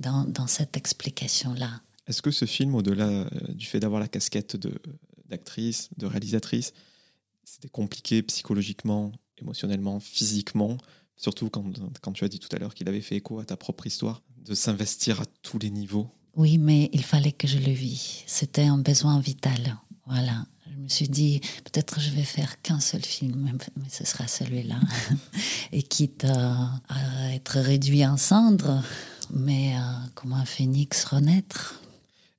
[0.01, 1.81] dans, dans cette explication-là.
[2.07, 4.81] Est-ce que ce film, au-delà du fait d'avoir la casquette de,
[5.29, 6.73] d'actrice, de réalisatrice,
[7.45, 10.79] c'était compliqué psychologiquement, émotionnellement, physiquement,
[11.17, 11.65] surtout quand,
[12.01, 14.23] quand tu as dit tout à l'heure qu'il avait fait écho à ta propre histoire,
[14.45, 18.25] de s'investir à tous les niveaux Oui, mais il fallait que je le vis.
[18.27, 19.79] C'était un besoin vital.
[20.07, 20.47] Voilà.
[20.71, 24.81] Je me suis dit, peut-être je vais faire qu'un seul film, mais ce sera celui-là.
[25.73, 28.83] Et quitte à, à être réduit en cendres,
[29.31, 29.81] mais euh,
[30.15, 31.81] comme un phénix renaître.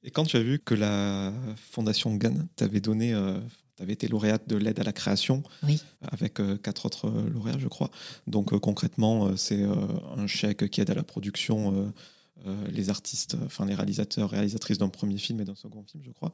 [0.04, 3.40] Et quand tu as vu que la Fondation Gann t'avait donné, euh,
[3.76, 5.82] t'avais été lauréate de l'aide à la création, Oui.
[6.02, 7.90] avec euh, quatre autres euh, lauréats, je crois.
[8.28, 11.94] Donc euh, concrètement, c'est un chèque qui aide à la production
[12.70, 16.34] les artistes, enfin les réalisateurs, réalisatrices d'un premier film et d'un second film, je crois.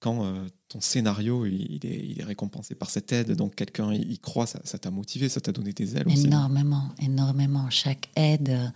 [0.00, 4.78] Quand euh, ton scénario il, est, récompensé par cette aide, donc quelqu'un y croit, ça
[4.78, 6.26] t'a motivé, ça t'a donné des ailes aussi.
[6.26, 7.70] Énormément, énormément.
[7.70, 8.68] Chaque aide, euh,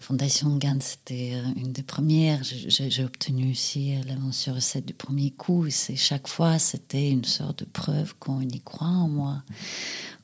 [0.00, 2.42] Fondation Gann, c'était euh, une des premières.
[2.42, 5.68] J'ai obtenu aussi la mention recette du premier coup.
[5.68, 9.42] C'est chaque fois, c'était une sorte de preuve qu'on y croit en moi,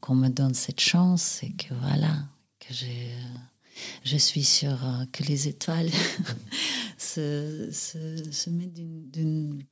[0.00, 2.24] qu'on me donne cette chance et que voilà,
[2.60, 2.72] que
[4.04, 4.78] je suis sûre
[5.12, 5.90] que les étoiles
[6.98, 9.62] se, mettent d'une,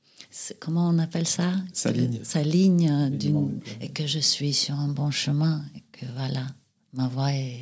[0.59, 1.53] comment on appelle ça?
[1.73, 2.19] S'alignent.
[2.23, 3.61] S'alignent euh, Les d'une, membres.
[3.81, 6.45] et que je suis sur un bon chemin et que voilà,
[6.93, 7.59] ma voix est,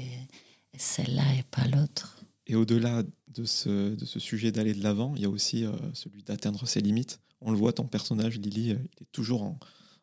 [0.78, 2.18] celle-là et pas l'autre.
[2.48, 5.72] Et au-delà de ce, de ce sujet d'aller de l'avant, il y a aussi euh,
[5.94, 7.20] celui d'atteindre ses limites.
[7.42, 9.60] On le voit, ton personnage, Lily, euh, il est toujours en,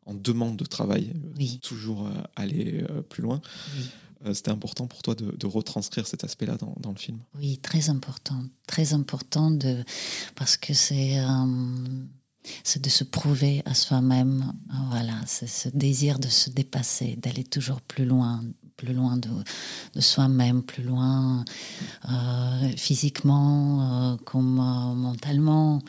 [0.07, 1.59] en demande de travail, euh, Oui.
[1.63, 3.41] toujours euh, aller euh, plus loin.
[3.77, 3.85] Oui.
[4.27, 7.19] Euh, C'était important pour toi de, de retranscrire cet aspect-là dans, dans le film?
[7.37, 9.83] Oui, très important, très important de
[10.37, 12.05] parce que c'est euh,
[12.65, 14.53] c'est de se prouver à soi-même.
[14.91, 18.43] Voilà, c'est ce désir de se dépasser, d'aller toujours plus loin,
[18.77, 19.31] plus loin de,
[19.95, 21.45] de soi-même, plus loin
[22.11, 25.81] euh, physiquement euh, comme euh, mentalement,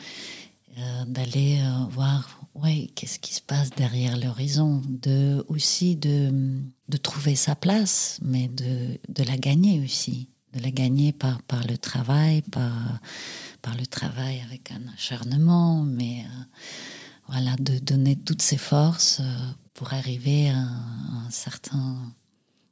[0.78, 7.34] euh, d'aller voir oui, qu'est-ce qui se passe derrière l'horizon, de aussi de, de trouver
[7.34, 12.42] sa place, mais de, de la gagner aussi, de la gagner par, par le travail,
[12.42, 12.72] par,
[13.62, 16.44] par le travail avec un acharnement, mais euh,
[17.28, 19.24] voilà, de donner toutes ses forces euh,
[19.74, 22.14] pour arriver à un, certain,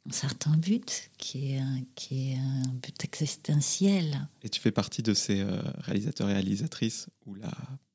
[0.08, 1.62] un certain but qui est,
[1.94, 4.28] qui est un but existentiel.
[4.42, 7.52] Et tu fais partie de ces euh, réalisateurs et réalisatrices où la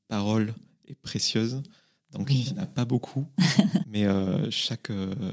[0.08, 0.54] parole
[0.88, 1.62] est précieuse.
[2.12, 3.26] Donc il n'y en a pas beaucoup,
[3.88, 4.92] mais euh, chaque,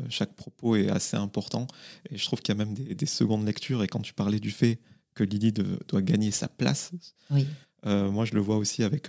[0.09, 1.67] chaque propos est assez important.
[2.11, 3.83] Et je trouve qu'il y a même des, secondes lectures.
[3.83, 4.81] Et quand tu parlais du fait
[5.15, 6.91] que Lily doit gagner sa place,
[7.31, 7.47] oui.
[7.85, 9.09] moi je le vois aussi avec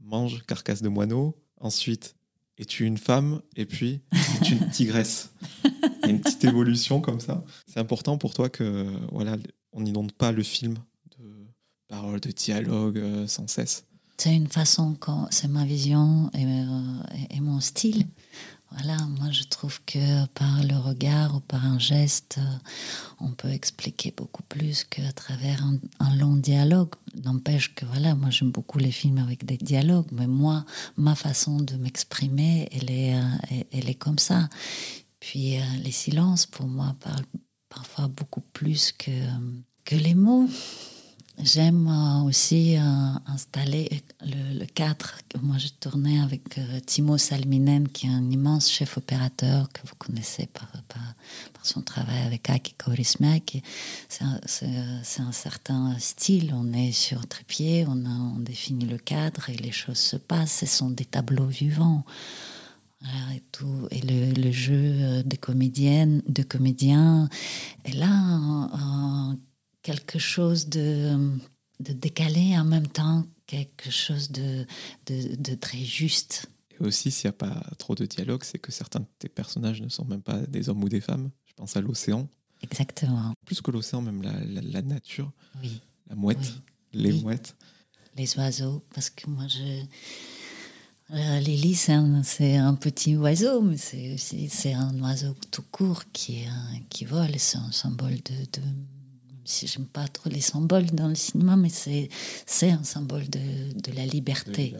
[0.00, 2.14] Mange, carcasse de moineau, Ensuite,
[2.56, 3.40] es-tu une femme?
[3.56, 4.00] Et puis,
[4.40, 5.30] es-tu une tigresse?
[5.64, 5.70] Il
[6.02, 7.44] y a une petite évolution comme ça.
[7.66, 9.36] C'est important pour toi que voilà,
[9.72, 10.76] on n'inonde pas le film
[11.18, 11.46] de
[11.88, 13.86] paroles, de dialogue euh, sans cesse.
[14.20, 14.96] C'est une façon,
[15.30, 18.04] c'est ma vision euh, et, mon style.
[18.72, 22.58] Voilà, moi je trouve que par le regard ou par un geste, euh,
[23.20, 25.64] on peut expliquer beaucoup plus qu'à travers
[26.00, 26.90] un, long dialogue.
[27.22, 30.64] N'empêche que voilà, moi j'aime beaucoup les films avec des dialogues, mais moi,
[30.96, 34.48] ma façon de m'exprimer, elle est, euh, elle est comme ça.
[35.20, 37.24] Puis les silences, pour moi, parlent
[37.68, 39.12] parfois beaucoup plus que,
[39.84, 40.48] que les mots.
[41.40, 42.80] J'aime euh, aussi euh,
[43.26, 45.12] installer le, cadre.
[45.40, 49.94] Moi, je tournais avec euh, Timo Salminen, qui est un immense chef opérateur que vous
[49.98, 50.68] connaissez par,
[51.62, 53.62] son travail avec Aki Kaurismäki.
[54.08, 54.24] C'est
[55.20, 56.54] un, certain style.
[56.56, 60.60] On est sur trépied, on, définit le cadre et les choses se passent.
[60.60, 62.04] Ce sont des tableaux vivants.
[63.34, 67.28] Et, tout, et le, jeu des comédiennes, de comédiens
[67.84, 69.36] est là
[69.88, 71.16] quelque chose de,
[71.80, 74.66] de décalé en même temps quelque chose de,
[75.06, 76.44] de, très juste.
[76.78, 79.80] Et aussi, s'il n'y a pas trop de dialogue, c'est que certains de tes personnages
[79.80, 81.30] ne sont même pas des hommes ou des femmes.
[81.46, 82.28] Je pense à l'océan.
[82.60, 83.32] Exactement.
[83.46, 85.32] Plus que l'océan, même la, la, nature.
[85.62, 85.80] Oui.
[86.10, 86.52] La mouette,
[86.92, 87.56] les mouettes.
[88.14, 89.84] Les oiseaux, parce que moi, je...
[91.14, 96.44] Euh, Lily, c'est un, un, petit oiseau, mais c'est un oiseau tout court qui,
[96.90, 97.38] qui vole.
[97.38, 98.62] C'est un symbole de, de
[99.48, 104.74] j'aime pas trop les symboles dans le cinéma, mais c'est un symbole de la liberté.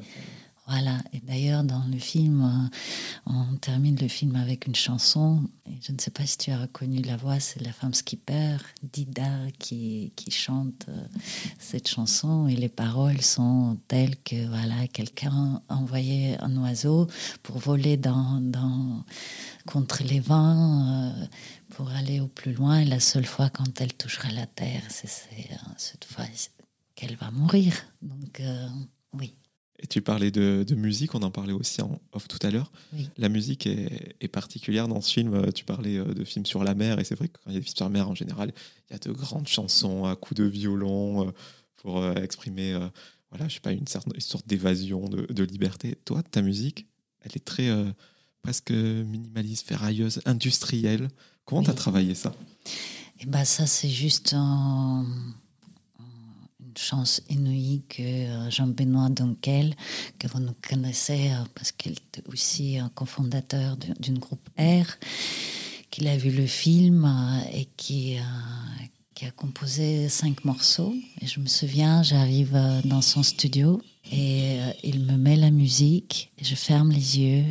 [0.68, 0.98] Voilà.
[1.14, 5.42] Et d'ailleurs, dans le film, euh, on termine le film avec une chanson.
[5.80, 9.30] Je ne sais pas si tu as reconnu la voix, c'est la femme skipper, Dida,
[9.58, 11.06] qui, qui chante euh,
[11.58, 12.48] cette chanson.
[12.48, 17.08] Et les paroles sont telles que voilà, quelqu'un a envoyé un oiseau
[17.42, 18.42] pour voler dans,
[19.66, 20.86] contre les vents.
[20.86, 21.26] Euh,
[21.70, 22.80] pour aller au plus loin.
[22.80, 25.08] Et la seule fois quand elle touchera la terre, c'est
[25.76, 26.24] cette fois
[26.94, 27.72] qu'elle va mourir.
[28.02, 28.42] Donc,
[29.12, 29.37] oui.
[29.80, 32.72] Et tu parlais de, musique, on en parlait aussi en off tout à l'heure.
[33.16, 35.34] La musique est, particulière dans ce film.
[35.34, 37.56] Euh, tu parlais de films sur la mer, et c'est vrai que quand il y
[37.56, 38.52] a des films sur la mer, en général,
[38.88, 41.32] il y a de grandes chansons à coups de violon
[41.76, 42.76] pour exprimer,
[43.30, 45.96] voilà, je sais pas, une, sorte d'évasion, de, liberté.
[46.04, 46.86] Toi, ta musique,
[47.20, 47.70] elle est très
[48.42, 51.08] presque minimaliste, ferrailleuse, industrielle.
[51.44, 52.34] Comment tu as travaillé ça?
[53.20, 55.34] Eh ben ça, c'est juste une
[56.78, 59.74] chance inouïe que euh, Jean-Benoît Donquel,
[60.18, 64.86] que vous nous connaissez euh, parce qu'il était aussi un cofondateur d'une groupe R,
[65.90, 68.16] qu'il a vu le film euh, et qui,
[69.14, 70.94] qui a composé cinq morceaux.
[71.20, 76.54] Et je me souviens, j'arrive dans son studio et il me met la musique, je
[76.54, 77.44] ferme les yeux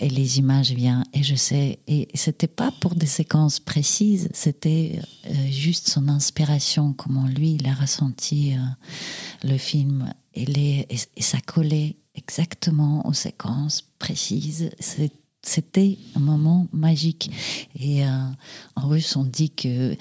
[0.00, 5.00] et les images viennent et je sais et c'était pas pour des séquences précises c'était
[5.26, 8.58] euh, juste son inspiration comment lui il a ressenti euh,
[9.44, 10.12] le film.
[10.34, 14.70] Et, les, et, ça collait exactement aux séquences précises.
[15.42, 17.30] C'était un moment magique.
[17.78, 18.08] Et euh,
[18.74, 19.96] en russe on dit que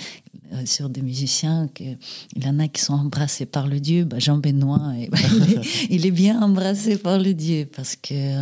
[0.66, 1.98] sur des musiciens qu'il
[2.36, 4.06] y en a qui sont embrassés par le Dieu.
[4.06, 5.18] Bah Jean Benoît bah,
[5.90, 8.42] il, est, bien embrassé par le Dieu parce que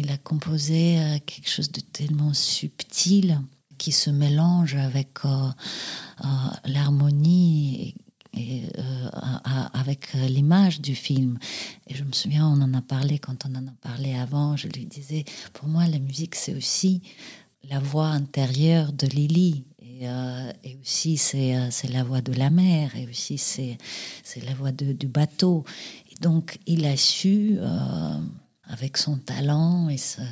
[0.00, 3.40] il a composé euh, quelque chose de tellement subtil
[3.76, 5.28] qui se mélange avec euh,
[6.24, 6.26] euh,
[6.66, 7.94] l'harmonie
[8.32, 8.62] et
[9.74, 11.38] avec l'image du film.
[11.88, 14.56] Et je me souviens, on en a parlé quand on en a parlé avant.
[14.56, 17.02] Je lui disais, pour moi, la musique, c'est aussi
[17.68, 19.64] la voix intérieure de Lily.
[20.62, 22.94] Et, aussi, c'est la voix de la mer.
[22.94, 23.76] Et aussi, c'est
[24.44, 25.64] la voix du bateau.
[26.12, 27.58] Et donc, il a su
[28.70, 30.22] avec son talent et sa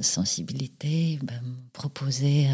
[0.00, 2.46] sensibilité, ben, proposer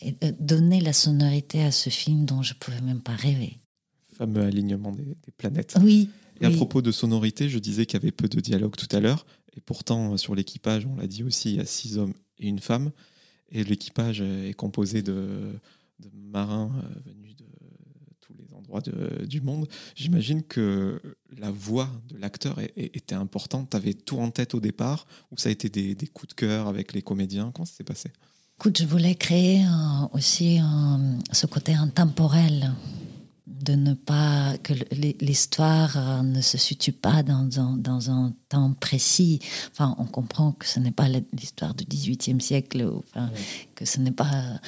[0.00, 3.58] et donner la sonorité à ce film dont je ne pouvais même pas rêver.
[4.14, 5.76] Fameux alignement des, planètes.
[5.82, 6.08] Oui.
[6.40, 9.00] Et à propos de sonorité, je disais qu'il y avait peu de dialogue tout à
[9.00, 9.26] l'heure.
[9.54, 12.60] Et pourtant, sur l'équipage, on l'a dit aussi, il y a six hommes et une
[12.60, 12.90] femme.
[13.52, 15.52] Et l'équipage est composé de,
[16.14, 17.12] marins euh,
[18.70, 19.66] endroits du monde.
[19.94, 21.00] J'imagine que
[21.36, 23.70] la voix de l'acteur était importante.
[23.70, 26.34] Tu avais tout en tête au départ ou ça a été des, des coups de
[26.34, 27.50] cœur avec les comédiens?
[27.52, 28.10] Comment ça s'est passé?
[28.58, 30.62] Écoute, je voulais créer euh, aussi euh,
[31.32, 32.72] ce côté intemporel
[33.62, 34.72] de ne pas que
[35.20, 39.40] l'histoire euh, ne se situe pas dans un, dans un temps précis.
[39.70, 43.30] Enfin, on comprend que ce n'est pas l'histoire du XVIIIe siècle, enfin,
[43.74, 44.60] que ce n'est pas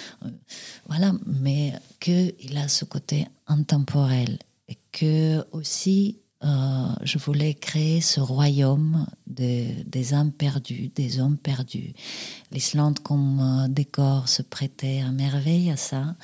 [0.87, 4.39] voilà, mais que il a ce côté intemporel
[4.69, 11.95] et que aussi euh, je voulais créer ce royaume des âmes perdues, des hommes perdus.
[12.51, 16.17] L'Islande comme euh, décor se prêtait à merveille à ça,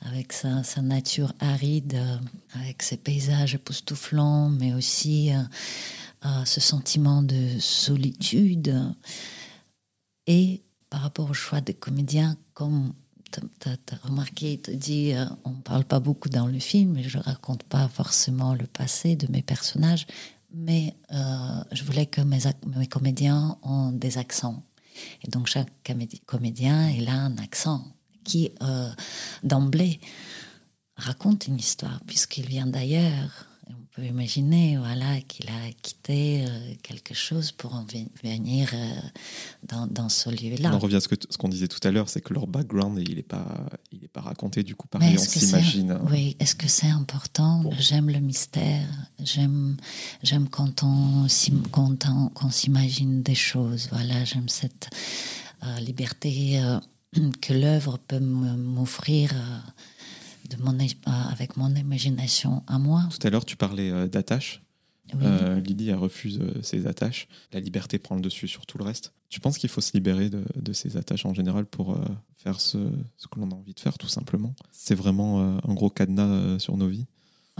[0.00, 2.16] avec sa, nature aride, euh,
[2.54, 5.30] avec ses paysages époustouflants, mais aussi
[6.44, 8.74] ce sentiment de solitude.
[10.26, 12.94] Et par rapport au choix des comédiens, comme
[13.30, 17.00] tu as, remarqué, il te dit, euh, on ne parle pas beaucoup dans le film,
[17.02, 20.06] je ne raconte pas forcément le passé de mes personnages,
[20.52, 22.40] mais euh, je voulais que mes,
[22.88, 24.62] comédiens ont des accents.
[25.22, 25.68] Et donc chaque
[26.26, 27.84] comédien, il a un accent
[28.24, 28.90] qui, euh,
[29.42, 30.00] d'emblée,
[30.96, 33.46] raconte une histoire, puisqu'il vient d'ailleurs
[33.96, 37.86] peut imaginer voilà, qu'il a quitté euh, quelque chose pour en
[38.22, 38.90] venir euh,
[39.66, 40.70] dans, dans, ce lieu-là.
[40.74, 43.02] On revient à ce qu'on ce qu'on disait tout à l'heure, c'est que leur background,
[43.08, 43.46] il n'est pas,
[43.90, 45.92] il pas raconté, du coup, pareil, on s'imagine.
[45.92, 46.02] Hein.
[46.10, 47.64] Oui, est-ce que c'est important?
[47.78, 48.86] J'aime le mystère,
[49.18, 49.76] j'aime
[50.50, 51.26] quand on,
[52.50, 54.90] s'imagine des choses, voilà, j'aime cette
[55.64, 56.60] euh, liberté
[57.40, 59.32] que l'œuvre peut m'offrir
[60.48, 60.76] de mon,
[61.30, 63.08] avec mon imagination à moi.
[63.10, 64.62] Tout à l'heure, tu parlais euh, d'attaches.
[65.22, 67.28] Euh, Lydie elle refuse euh, ses attaches.
[67.52, 69.12] La liberté prend le dessus sur tout le reste.
[69.28, 71.98] Tu penses qu'il faut se libérer de, de ses attaches en général pour
[72.36, 72.78] faire ce,
[73.16, 74.54] ce que l'on a envie de faire, tout simplement?
[74.70, 77.06] C'est vraiment un gros cadenas sur nos vies?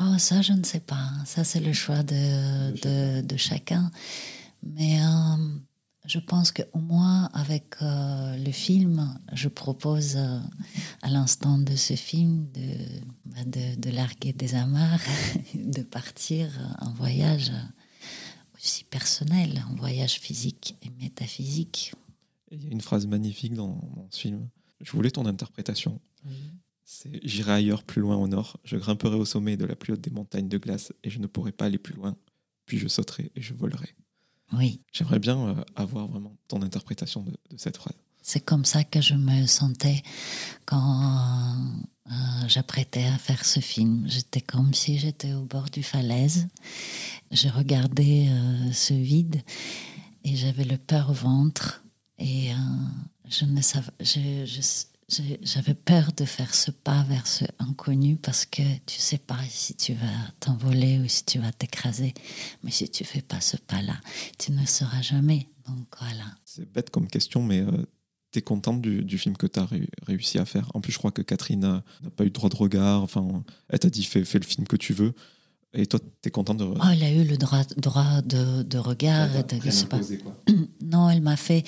[0.01, 1.11] Oh, ça, je ne sais pas.
[1.25, 3.91] Ça, c'est le choix de, de, de chacun.
[4.63, 5.01] Mais
[6.07, 10.39] je pense qu'au moins avec euh, le film, je propose euh,
[11.03, 15.01] à l'instant de ce film de, bah, de, larguer des amarres,
[15.55, 16.49] de partir
[16.81, 17.53] en voyage
[18.57, 21.93] aussi personnel, un voyage physique et métaphysique.
[22.51, 23.81] Il y a une phrase magnifique dans,
[24.11, 24.49] ce film.
[24.81, 26.01] Je voulais ton interprétation.
[26.85, 28.61] C'est J'irai ailleurs, plus loin au nord.
[28.63, 31.27] Je grimperai au sommet de la plus haute des montagnes de glace et je ne
[31.27, 32.17] pourrai pas aller plus loin.
[32.65, 33.95] Puis je sauterai et je volerai.
[34.53, 34.81] Oui.
[34.93, 37.95] J'aimerais bien euh, avoir vraiment ton interprétation de, cette phrase.
[38.23, 40.03] C'est comme ça que je me sentais
[40.65, 41.55] quand
[42.07, 42.11] euh,
[42.49, 44.05] j'apprêtais à faire ce film.
[44.09, 46.49] J'étais comme si j'étais au bord du falaise.
[47.31, 49.43] Je regardais euh, ce vide
[50.25, 51.83] et j'avais le peur au ventre.
[52.19, 52.51] Et
[53.29, 54.61] je ne savais, je, je,
[55.09, 59.75] j'avais peur de faire ce pas vers ce inconnu parce que tu sais pas si
[59.75, 62.13] tu vas t'envoler ou si tu vas t'écraser.
[62.65, 64.01] Mais si tu fais pas ce pas-là,
[64.39, 65.49] tu ne sauras jamais.
[65.67, 66.25] Donc voilà.
[66.45, 67.87] C'est bête comme question, mais euh,
[68.33, 69.69] tu es contente du, film que tu as
[70.07, 70.71] réussi à faire.
[70.75, 73.03] En plus, je crois que Catherine n'a pas eu droit de regard.
[73.03, 75.15] Enfin, elle t'a dit fais, le film que tu veux.
[75.79, 76.65] Et toi, tu es contente de.
[76.65, 79.29] Oh, elle a eu le droit, droit de, de regard.
[79.29, 79.99] De, je sais pas.
[79.99, 80.37] Quoi.
[80.83, 81.65] Non, elle m'a fait.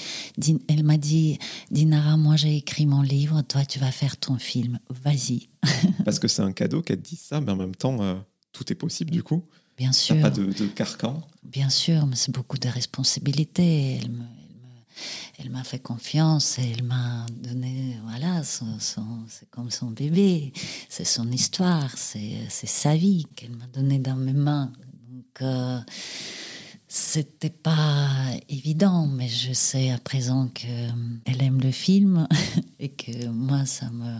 [0.68, 1.38] Elle m'a dit
[1.70, 4.78] Dinara, moi j'ai écrit mon livre, toi tu vas faire ton film.
[5.04, 5.48] Vas-y.
[6.04, 8.14] Parce que c'est un cadeau qu'elle dit ça, mais en même temps, euh,
[8.52, 9.44] tout est possible du coup.
[9.76, 10.20] Bien sûr.
[10.20, 11.20] pas de, de, carcan.
[11.44, 13.98] Bien sûr, mais c'est beaucoup de responsabilités.
[14.02, 14.24] Elle me,
[15.38, 20.52] elle m'a fait confiance et elle m'a donné, voilà, c'est comme son bébé,
[20.88, 24.72] c'est son histoire, c'est sa vie qu'elle m'a donné dans mes mains.
[25.10, 25.80] Donc, euh,
[26.90, 28.08] c'était pas
[28.48, 32.26] évident, mais je sais à présent qu'elle aime le film
[32.80, 34.10] et que moi, ça me,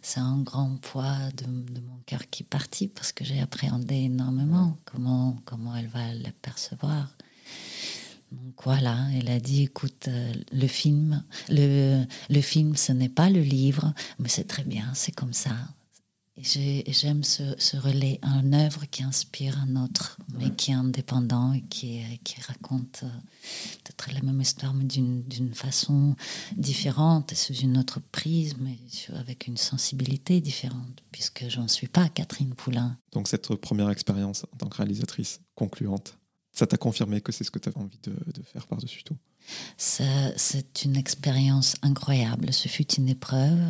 [0.00, 4.78] c'est un grand poids de, de mon cœur qui partit parce que j'ai appréhendé énormément
[4.86, 7.08] comment, comment elle va le percevoir.
[8.32, 13.30] Donc voilà, elle a dit écoute, euh, le film, le, le film, ce n'est pas
[13.30, 15.54] le livre, mais c'est très bien, c'est comme ça.
[16.40, 22.00] J'aime ce, relais, une œuvre qui inspire un autre, mais qui est indépendant et qui,
[22.22, 23.08] qui raconte euh,
[23.82, 26.14] peut-être la même histoire, mais d'une façon
[26.56, 28.78] différente, sous une autre prise, mais
[29.16, 32.96] avec une sensibilité différente, puisque j'en suis pas Catherine Poulain.
[33.12, 36.18] Donc cette première expérience en tant que réalisatrice concluante,
[36.58, 39.16] ça t'a confirmé que c'est ce que tu avais envie de, faire par-dessus tout
[39.76, 42.52] C'est une expérience incroyable.
[42.52, 43.60] Ce fut une épreuve,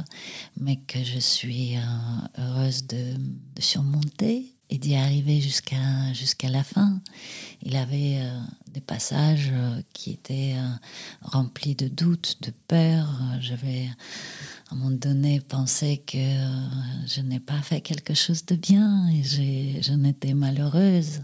[0.57, 1.81] mais que je suis euh,
[2.39, 3.15] heureuse de,
[3.61, 7.01] surmonter et d'y arriver jusqu'à jusqu'à la fin.
[7.63, 8.41] Il avait euh,
[8.73, 10.71] des passages euh, qui étaient euh,
[11.21, 13.07] remplis de doutes, de peur.
[13.41, 13.89] J'avais
[14.71, 16.17] à un moment donné pensé que
[17.07, 19.23] je n'ai pas fait quelque chose de bien et
[19.83, 21.21] je n'étais malheureuse.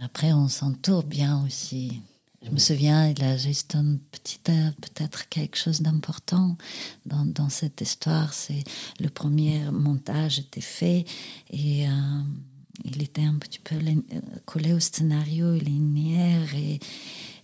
[0.00, 2.00] Après, on s'entoure bien aussi.
[2.42, 6.56] Je me souviens, il a juste un petit, peut-être quelque chose d'important
[7.06, 8.34] dans, cette histoire.
[8.34, 8.64] C'est
[9.00, 11.06] le premier montage était fait
[11.50, 11.86] et
[12.84, 13.76] il était un petit peu
[14.44, 16.80] collé au scénario linéaire et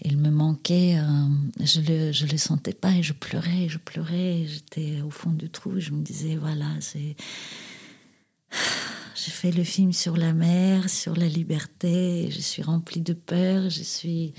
[0.02, 0.98] il me manquait.
[0.98, 4.44] Euh, je le, le sentais pas et je pleurais, je pleurais.
[4.46, 5.78] J'étais au fond du trou.
[5.78, 7.16] Je me disais, voilà, c'est.
[9.14, 12.30] J'ai fait le film sur la mer, sur la liberté.
[12.30, 13.70] Je suis remplie de peur.
[13.70, 14.34] Je suis.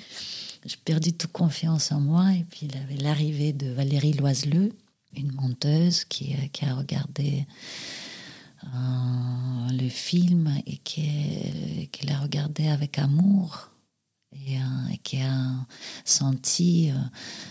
[0.65, 2.34] J'ai perdu toute confiance en moi.
[2.34, 4.72] Et puis il avait l'arrivée de Valérie Loiseleux,
[5.15, 7.45] une monteuse qui, qui a regardé
[8.63, 13.70] euh, le film et qu'elle a regardé avec amour
[14.34, 15.66] et, euh, qui a
[16.06, 16.96] senti euh,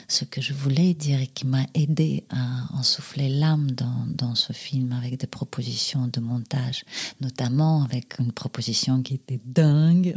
[0.08, 4.52] ce que je voulais dire et qui m'a aidé à ensouffler l'âme dans, dans, ce
[4.52, 6.84] film avec des propositions de montage,
[7.20, 10.14] notamment avec une proposition qui était dingue,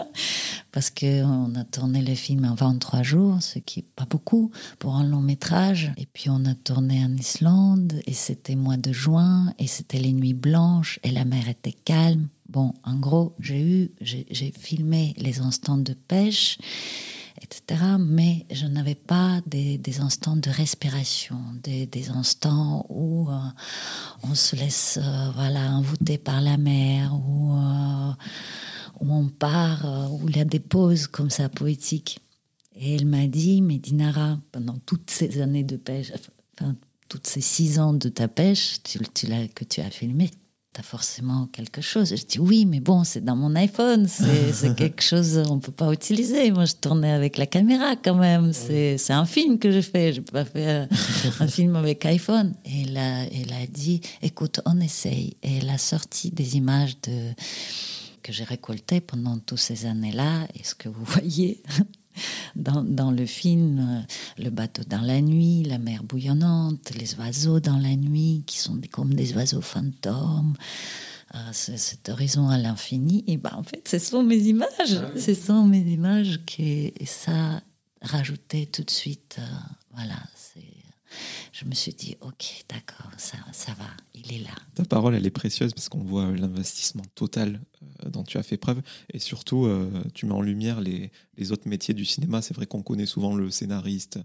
[0.72, 4.96] parce qu'on a tourné le film en 23 jours, ce qui n'est pas beaucoup pour
[4.96, 9.52] un long métrage, et puis on a tourné en Islande, et c'était mois de juin,
[9.58, 13.92] et c'était les nuits blanches, et la mer était calme, Bon, en gros, j'ai eu,
[14.02, 16.58] j'ai filmé les instants de pêche,
[17.40, 17.82] etc.
[17.98, 23.38] Mais je n'avais pas des, instants de respiration, des, instants où euh,
[24.22, 28.12] on se laisse, euh, voilà, envoûter par la mer, où, euh,
[29.00, 32.18] où on part, où il y a des pauses comme ça poétiques.
[32.76, 36.12] Et elle m'a dit, mais Dinara, pendant toutes ces années de pêche,
[36.60, 36.76] enfin,
[37.08, 40.30] toutes ces six ans de ta pêche tu que tu as filmé,
[40.72, 42.14] t'as forcément quelque chose.
[42.16, 44.08] je dis oui, mais bon, c'est dans mon iPhone,
[44.52, 46.50] c'est quelque chose on peut pas utiliser.
[46.50, 48.52] Moi, je tournais avec la caméra quand même.
[48.52, 50.12] C'est un film que je fais.
[50.12, 50.88] Je peux pas faire
[51.40, 52.54] un film avec iPhone.
[52.64, 55.36] Et là, elle a dit, écoute, on essaye.
[55.42, 57.32] Et elle a sorti des images de
[58.22, 60.46] que j'ai récoltées pendant toutes ces années-là.
[60.54, 61.62] Et ce que vous voyez,
[62.56, 67.60] dans, dans, le film, euh, le bateau dans la nuit, la mer bouillonnante, les oiseaux
[67.60, 70.54] dans la nuit qui sont comme des oiseaux fantômes.
[71.34, 74.68] Euh, cet horizon à l'infini, et ben en fait, ce sont mes images,
[75.00, 77.62] ah ce sont mes images qui ça
[78.02, 79.42] rajoutait tout de suite, euh,
[79.94, 80.16] voilà,
[81.52, 84.54] je me suis dit, ok, d'accord, ça, ça va, il est là.
[84.74, 87.60] Ta parole, elle est précieuse parce qu'on voit l'investissement total
[88.04, 88.82] euh, dont tu as fait preuve.
[89.12, 92.42] Et surtout, euh, tu mets en lumière les, les autres métiers du cinéma.
[92.42, 94.18] C'est vrai qu'on connaît souvent le scénariste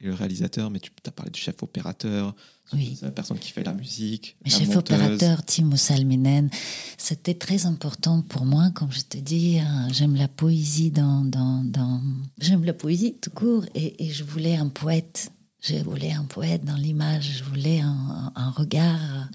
[0.00, 2.34] et le réalisateur, mais tu as parlé du chef opérateur,
[2.72, 2.98] oui.
[3.02, 4.36] la personne qui fait la musique.
[4.44, 6.50] Le chef opérateur, Timo Salminen,
[6.98, 11.62] c'était très important pour moi, comme je te dis, hein, j'aime la poésie dans, dans,
[11.64, 12.00] dans...
[12.38, 15.30] J'aime la poésie tout court et, et je voulais un poète
[15.62, 19.28] je voulais un poète dans l'image, je voulais un, regard,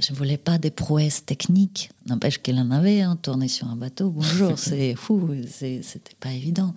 [0.00, 1.90] je ne voulais pas des prouesses techniques.
[2.06, 6.74] N'empêche qu'il en avait, hein, tourner sur un bateau, bonjour, c'est fou, c'était pas évident.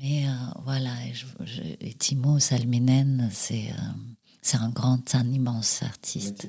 [0.00, 0.30] Mais euh,
[0.64, 0.90] voilà,
[1.80, 6.48] et, Timo Salminen, c'est euh, un grand, un immense artiste.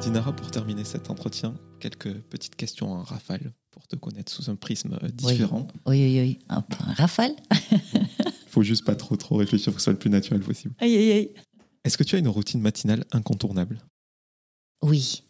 [0.00, 4.56] Dinara, pour terminer cet entretien, quelques petites questions en rafale pour te connaître sous un
[4.56, 5.68] prisme euh, différent.
[5.84, 6.38] Oui, oui, oui.
[6.48, 6.64] Un,
[6.96, 7.36] rafale
[8.56, 10.74] faut juste pas trop, trop réfléchir pour que ce soit le plus naturel possible.
[10.78, 11.30] Aïe, aïe, aïe.
[11.84, 13.78] Est-ce que tu as une routine matinale incontournable?
[14.80, 15.24] Oui.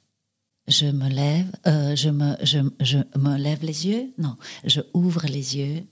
[0.68, 5.26] Je me lève, euh, je, me, je, je me lève les yeux, non, je ouvre
[5.26, 5.82] les yeux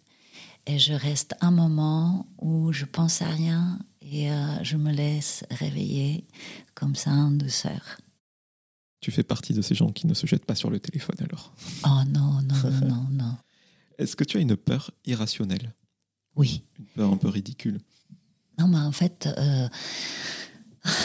[0.66, 5.44] et je reste un moment où je pense à rien et euh, je me laisse
[5.50, 6.28] réveiller
[6.74, 7.98] comme ça en douceur.
[9.00, 11.52] Tu fais partie de ces gens qui ne se jettent pas sur le téléphone alors?
[11.84, 13.36] Oh non, non, non, non, non.
[13.98, 15.74] Est-ce que tu as une peur irrationnelle?
[16.36, 16.62] Oui.
[16.78, 17.80] Une peur un peu ridicule.
[18.58, 19.68] Non, mais en fait, euh,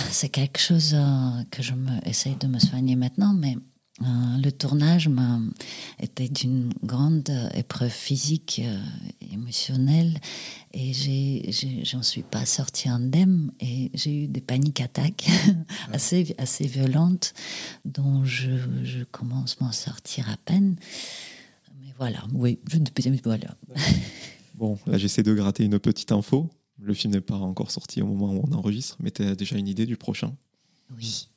[0.09, 3.57] c'est quelque chose euh, que je me, essaye de me soigner maintenant, mais
[4.01, 4.05] euh,
[4.41, 5.39] le tournage m'a
[5.99, 8.61] été d'une grande épreuve physique,
[9.31, 10.19] émotionnelle,
[10.73, 10.93] et
[11.83, 15.27] j'en suis pas sortie indemne, et j'ai eu des paniques attaques
[15.91, 17.33] assez, assez violentes,
[17.83, 18.51] dont je,
[18.83, 20.77] je commence à m'en sortir à peine.
[21.81, 22.77] Mais voilà, oui, je,
[23.23, 23.55] voilà.
[24.59, 26.49] Bon, là j'essaie de gratter une petite info.
[26.79, 29.69] Le film n'est pas encore sorti au moment où on enregistre, mais tu déjà une
[29.69, 30.35] idée du prochain?
[30.97, 31.28] Oui.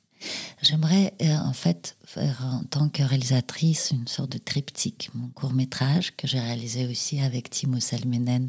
[0.63, 5.11] J'aimerais euh, en fait faire en tant que réalisatrice une sorte de triptyque.
[5.15, 8.49] Mon court métrage que j'ai réalisé aussi avec Timo Salminen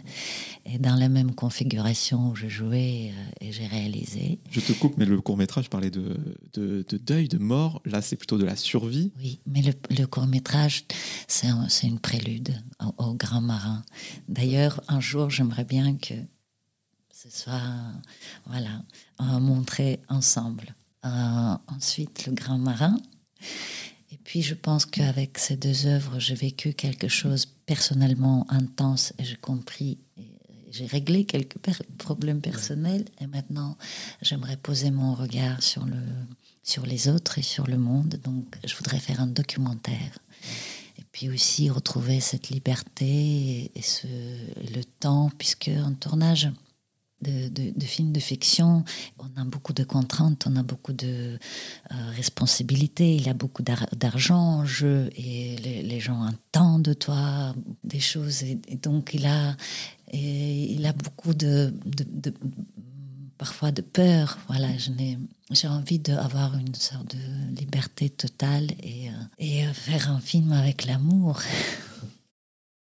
[0.65, 4.39] et dans la même configuration où je jouais euh, et j'ai réalisé.
[4.51, 6.17] Je te coupe, mais le court métrage parlait de,
[6.53, 7.81] de, deuil, de mort.
[7.85, 9.11] Là, c'est plutôt de la survie.
[9.17, 10.85] Oui, mais le, court métrage,
[11.27, 11.47] c'est
[11.83, 13.83] une prélude au, au Grand Marin.
[14.27, 16.13] D'ailleurs, un jour, j'aimerais bien que
[17.11, 17.61] ce soit
[18.45, 18.83] voilà,
[19.39, 20.75] montré ensemble.
[21.05, 22.97] Euh, ensuite, Le Grand Marin.
[24.11, 29.25] Et puis, je pense qu'avec ces deux œuvres, j'ai vécu quelque chose personnellement intense et
[29.25, 29.97] j'ai compris,
[30.71, 31.57] j'ai réglé quelques
[31.97, 33.05] problèmes personnels.
[33.19, 33.77] Et maintenant,
[34.21, 35.99] j'aimerais poser mon regard sur, le,
[36.63, 38.19] sur les autres et sur le monde.
[38.23, 40.19] Donc, je voudrais faire un documentaire.
[40.97, 44.07] Et puis aussi retrouver cette liberté et, ce,
[44.73, 46.49] le temps, puisque un tournage
[47.23, 48.83] de, films de fiction,
[49.19, 51.37] on a beaucoup de contraintes, on a beaucoup de
[51.91, 57.99] euh, responsabilités, il a beaucoup d'argent en jeu et les, gens attendent de toi des
[57.99, 58.43] choses.
[58.43, 59.55] Et, donc il a,
[60.11, 61.73] et il a beaucoup de,
[63.37, 64.37] parfois de peur.
[64.47, 64.67] Voilà,
[65.51, 70.85] j'ai envie d'avoir une sorte de liberté totale et, euh, et faire un film avec
[70.85, 71.41] l'amour.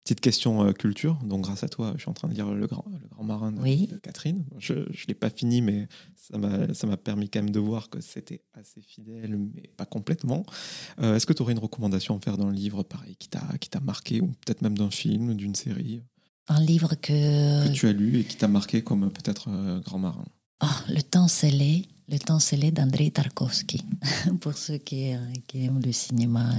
[0.03, 2.67] Petite question euh, culture, donc grâce à toi, je suis en train de lire Le
[2.67, 4.43] Grand, le grand Marin de, Catherine.
[4.57, 8.41] Je ne l'ai pas fini, mais ça m'a permis quand même de voir que c'était
[8.53, 10.45] assez fidèle, mais pas complètement.
[10.99, 13.79] Euh, est-ce que tu aurais une recommandation à faire dans le livre, pareil, qui t'a
[13.79, 16.03] marqué, ou peut-être même d'un film, d'une série?
[16.49, 17.69] Un livre que...
[17.69, 20.25] Que tu as lu et qui t'a marqué comme peut-être euh, Grand Marin?
[20.61, 23.85] Oh, Le temps scellé, le temps scellé d'Andrei Tarkovsky,
[24.41, 25.13] pour ceux qui,
[25.47, 26.49] qui aiment le cinéma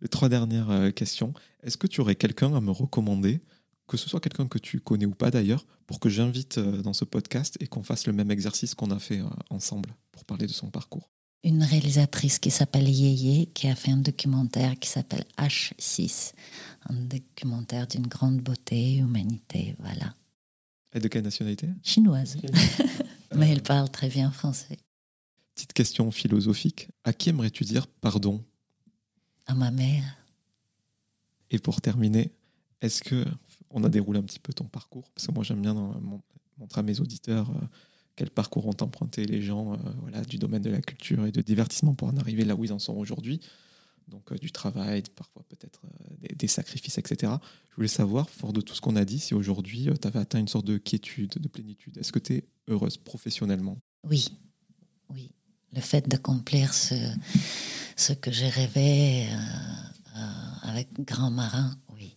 [0.00, 1.32] les trois dernières euh, questions.
[1.62, 3.40] Est-ce que tu aurais quelqu'un à me recommander,
[3.86, 6.92] que ce soit quelqu'un que tu connais ou pas d'ailleurs, pour que j'invite euh, dans
[6.92, 10.46] ce podcast et qu'on fasse le même exercice qu'on a fait euh, ensemble pour parler
[10.46, 11.10] de son parcours?
[11.44, 16.32] Une réalisatrice qui s'appelle Yeye, qui a fait un documentaire qui s'appelle H6,
[16.88, 20.14] un documentaire d'une grande beauté, humanité, voilà.
[20.94, 21.68] Et de quelle nationalité?
[21.82, 22.38] Chinoise.
[23.36, 24.78] Mais elle parle très bien français.
[25.54, 26.88] Petite question philosophique.
[27.04, 28.42] À qui aimerais-tu dire pardon
[29.48, 30.04] à ma mère.
[31.50, 32.30] Et pour terminer,
[32.80, 33.24] est-ce que
[33.70, 35.10] on a déroulé un petit peu ton parcours?
[35.14, 35.74] Parce que moi j'aime bien
[36.58, 37.66] montrer à mes auditeurs euh,
[38.14, 41.40] quel parcours ont emprunté les gens euh, voilà, du domaine de la culture et de
[41.40, 43.40] divertissement pour en arriver là où ils en sont aujourd'hui.
[44.08, 45.82] Donc euh, du travail, parfois peut-être
[46.36, 47.32] des, sacrifices, etc.
[47.70, 50.38] Je voulais savoir, fort de tout ce qu'on a dit, si aujourd'hui tu avais atteint
[50.38, 51.96] une sorte de quiétude, de plénitude.
[51.98, 53.78] Est-ce que tu es heureuse professionnellement?
[54.04, 54.28] Oui,
[55.10, 55.30] oui.
[55.74, 56.94] Le fait d'accomplir ce
[57.98, 59.36] ce que j'ai rêvé euh,
[60.16, 60.20] euh,
[60.62, 62.16] avec Grand Marin, oui.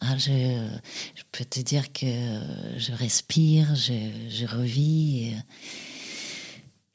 [0.00, 0.68] Ah, je,
[1.14, 2.06] je, peux te dire que
[2.76, 5.34] je respire, je, je revis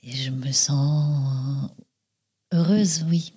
[0.03, 1.69] et, je me sens
[2.53, 3.33] heureuse, oui.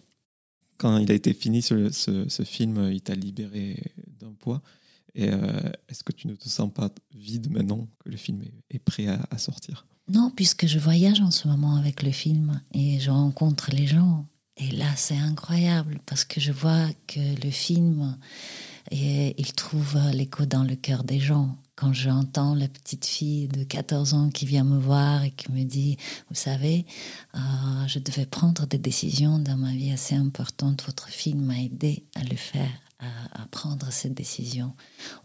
[0.76, 3.82] Quand il a été fini, ce, ce, film, il t'a libéré
[4.20, 4.62] d'un poids.
[5.14, 8.78] Et euh, est-ce que tu ne te sens pas vide maintenant que le film est,
[8.78, 9.86] prêt à, à sortir?
[10.08, 14.26] Non, puisque je voyage en ce moment avec le film et je rencontre les gens.
[14.58, 18.16] Et là, c'est incroyable parce que je vois que le film,
[18.90, 21.56] il trouve l'écho dans le cœur des gens.
[21.76, 25.62] Quand j'entends la petite fille de 14 ans qui vient me voir et qui me
[25.62, 25.96] dit,
[26.28, 26.84] vous savez,
[27.36, 27.38] euh,
[27.86, 32.24] je devais prendre des décisions dans ma vie assez importantes, votre film m'a aidé à
[32.24, 32.68] le faire
[33.00, 34.74] à, prendre cette décision.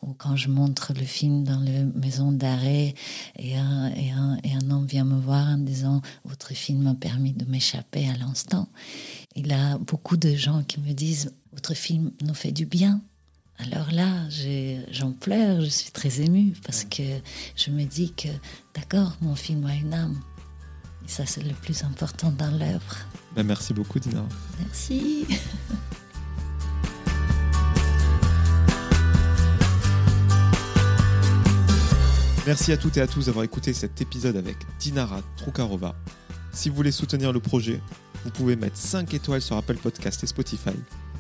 [0.02, 2.94] Ou quand je montre le film dans la maison d'arrêt
[3.38, 6.94] et un, et, un, et un homme vient me voir en disant Votre film m'a
[6.94, 8.68] permis de m'échapper à l'instant.
[9.36, 13.02] Il y a beaucoup de gens qui me disent Votre film nous fait du bien.
[13.58, 14.28] Alors là,
[14.92, 17.04] j'en pleure, je suis très émue parce que
[17.56, 18.28] je me dis que,
[18.76, 20.20] d'accord, mon film a une âme.
[21.06, 22.98] Et ça, c'est le plus important dans l'œuvre.
[23.36, 24.24] Ben, merci beaucoup, Dina.
[24.60, 25.26] Merci.
[32.46, 35.96] Merci à toutes et à tous d'avoir écouté cet épisode avec Dinara Trukarova.
[36.52, 37.80] Si vous voulez soutenir le projet,
[38.24, 40.72] vous pouvez mettre 5 étoiles sur Apple Podcast et Spotify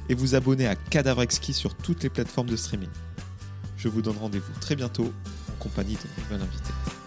[0.09, 2.89] et vous abonner à Cadavre Exquis sur toutes les plateformes de streaming.
[3.77, 5.13] Je vous donne rendez-vous très bientôt
[5.51, 7.02] en compagnie de nouvelles invités.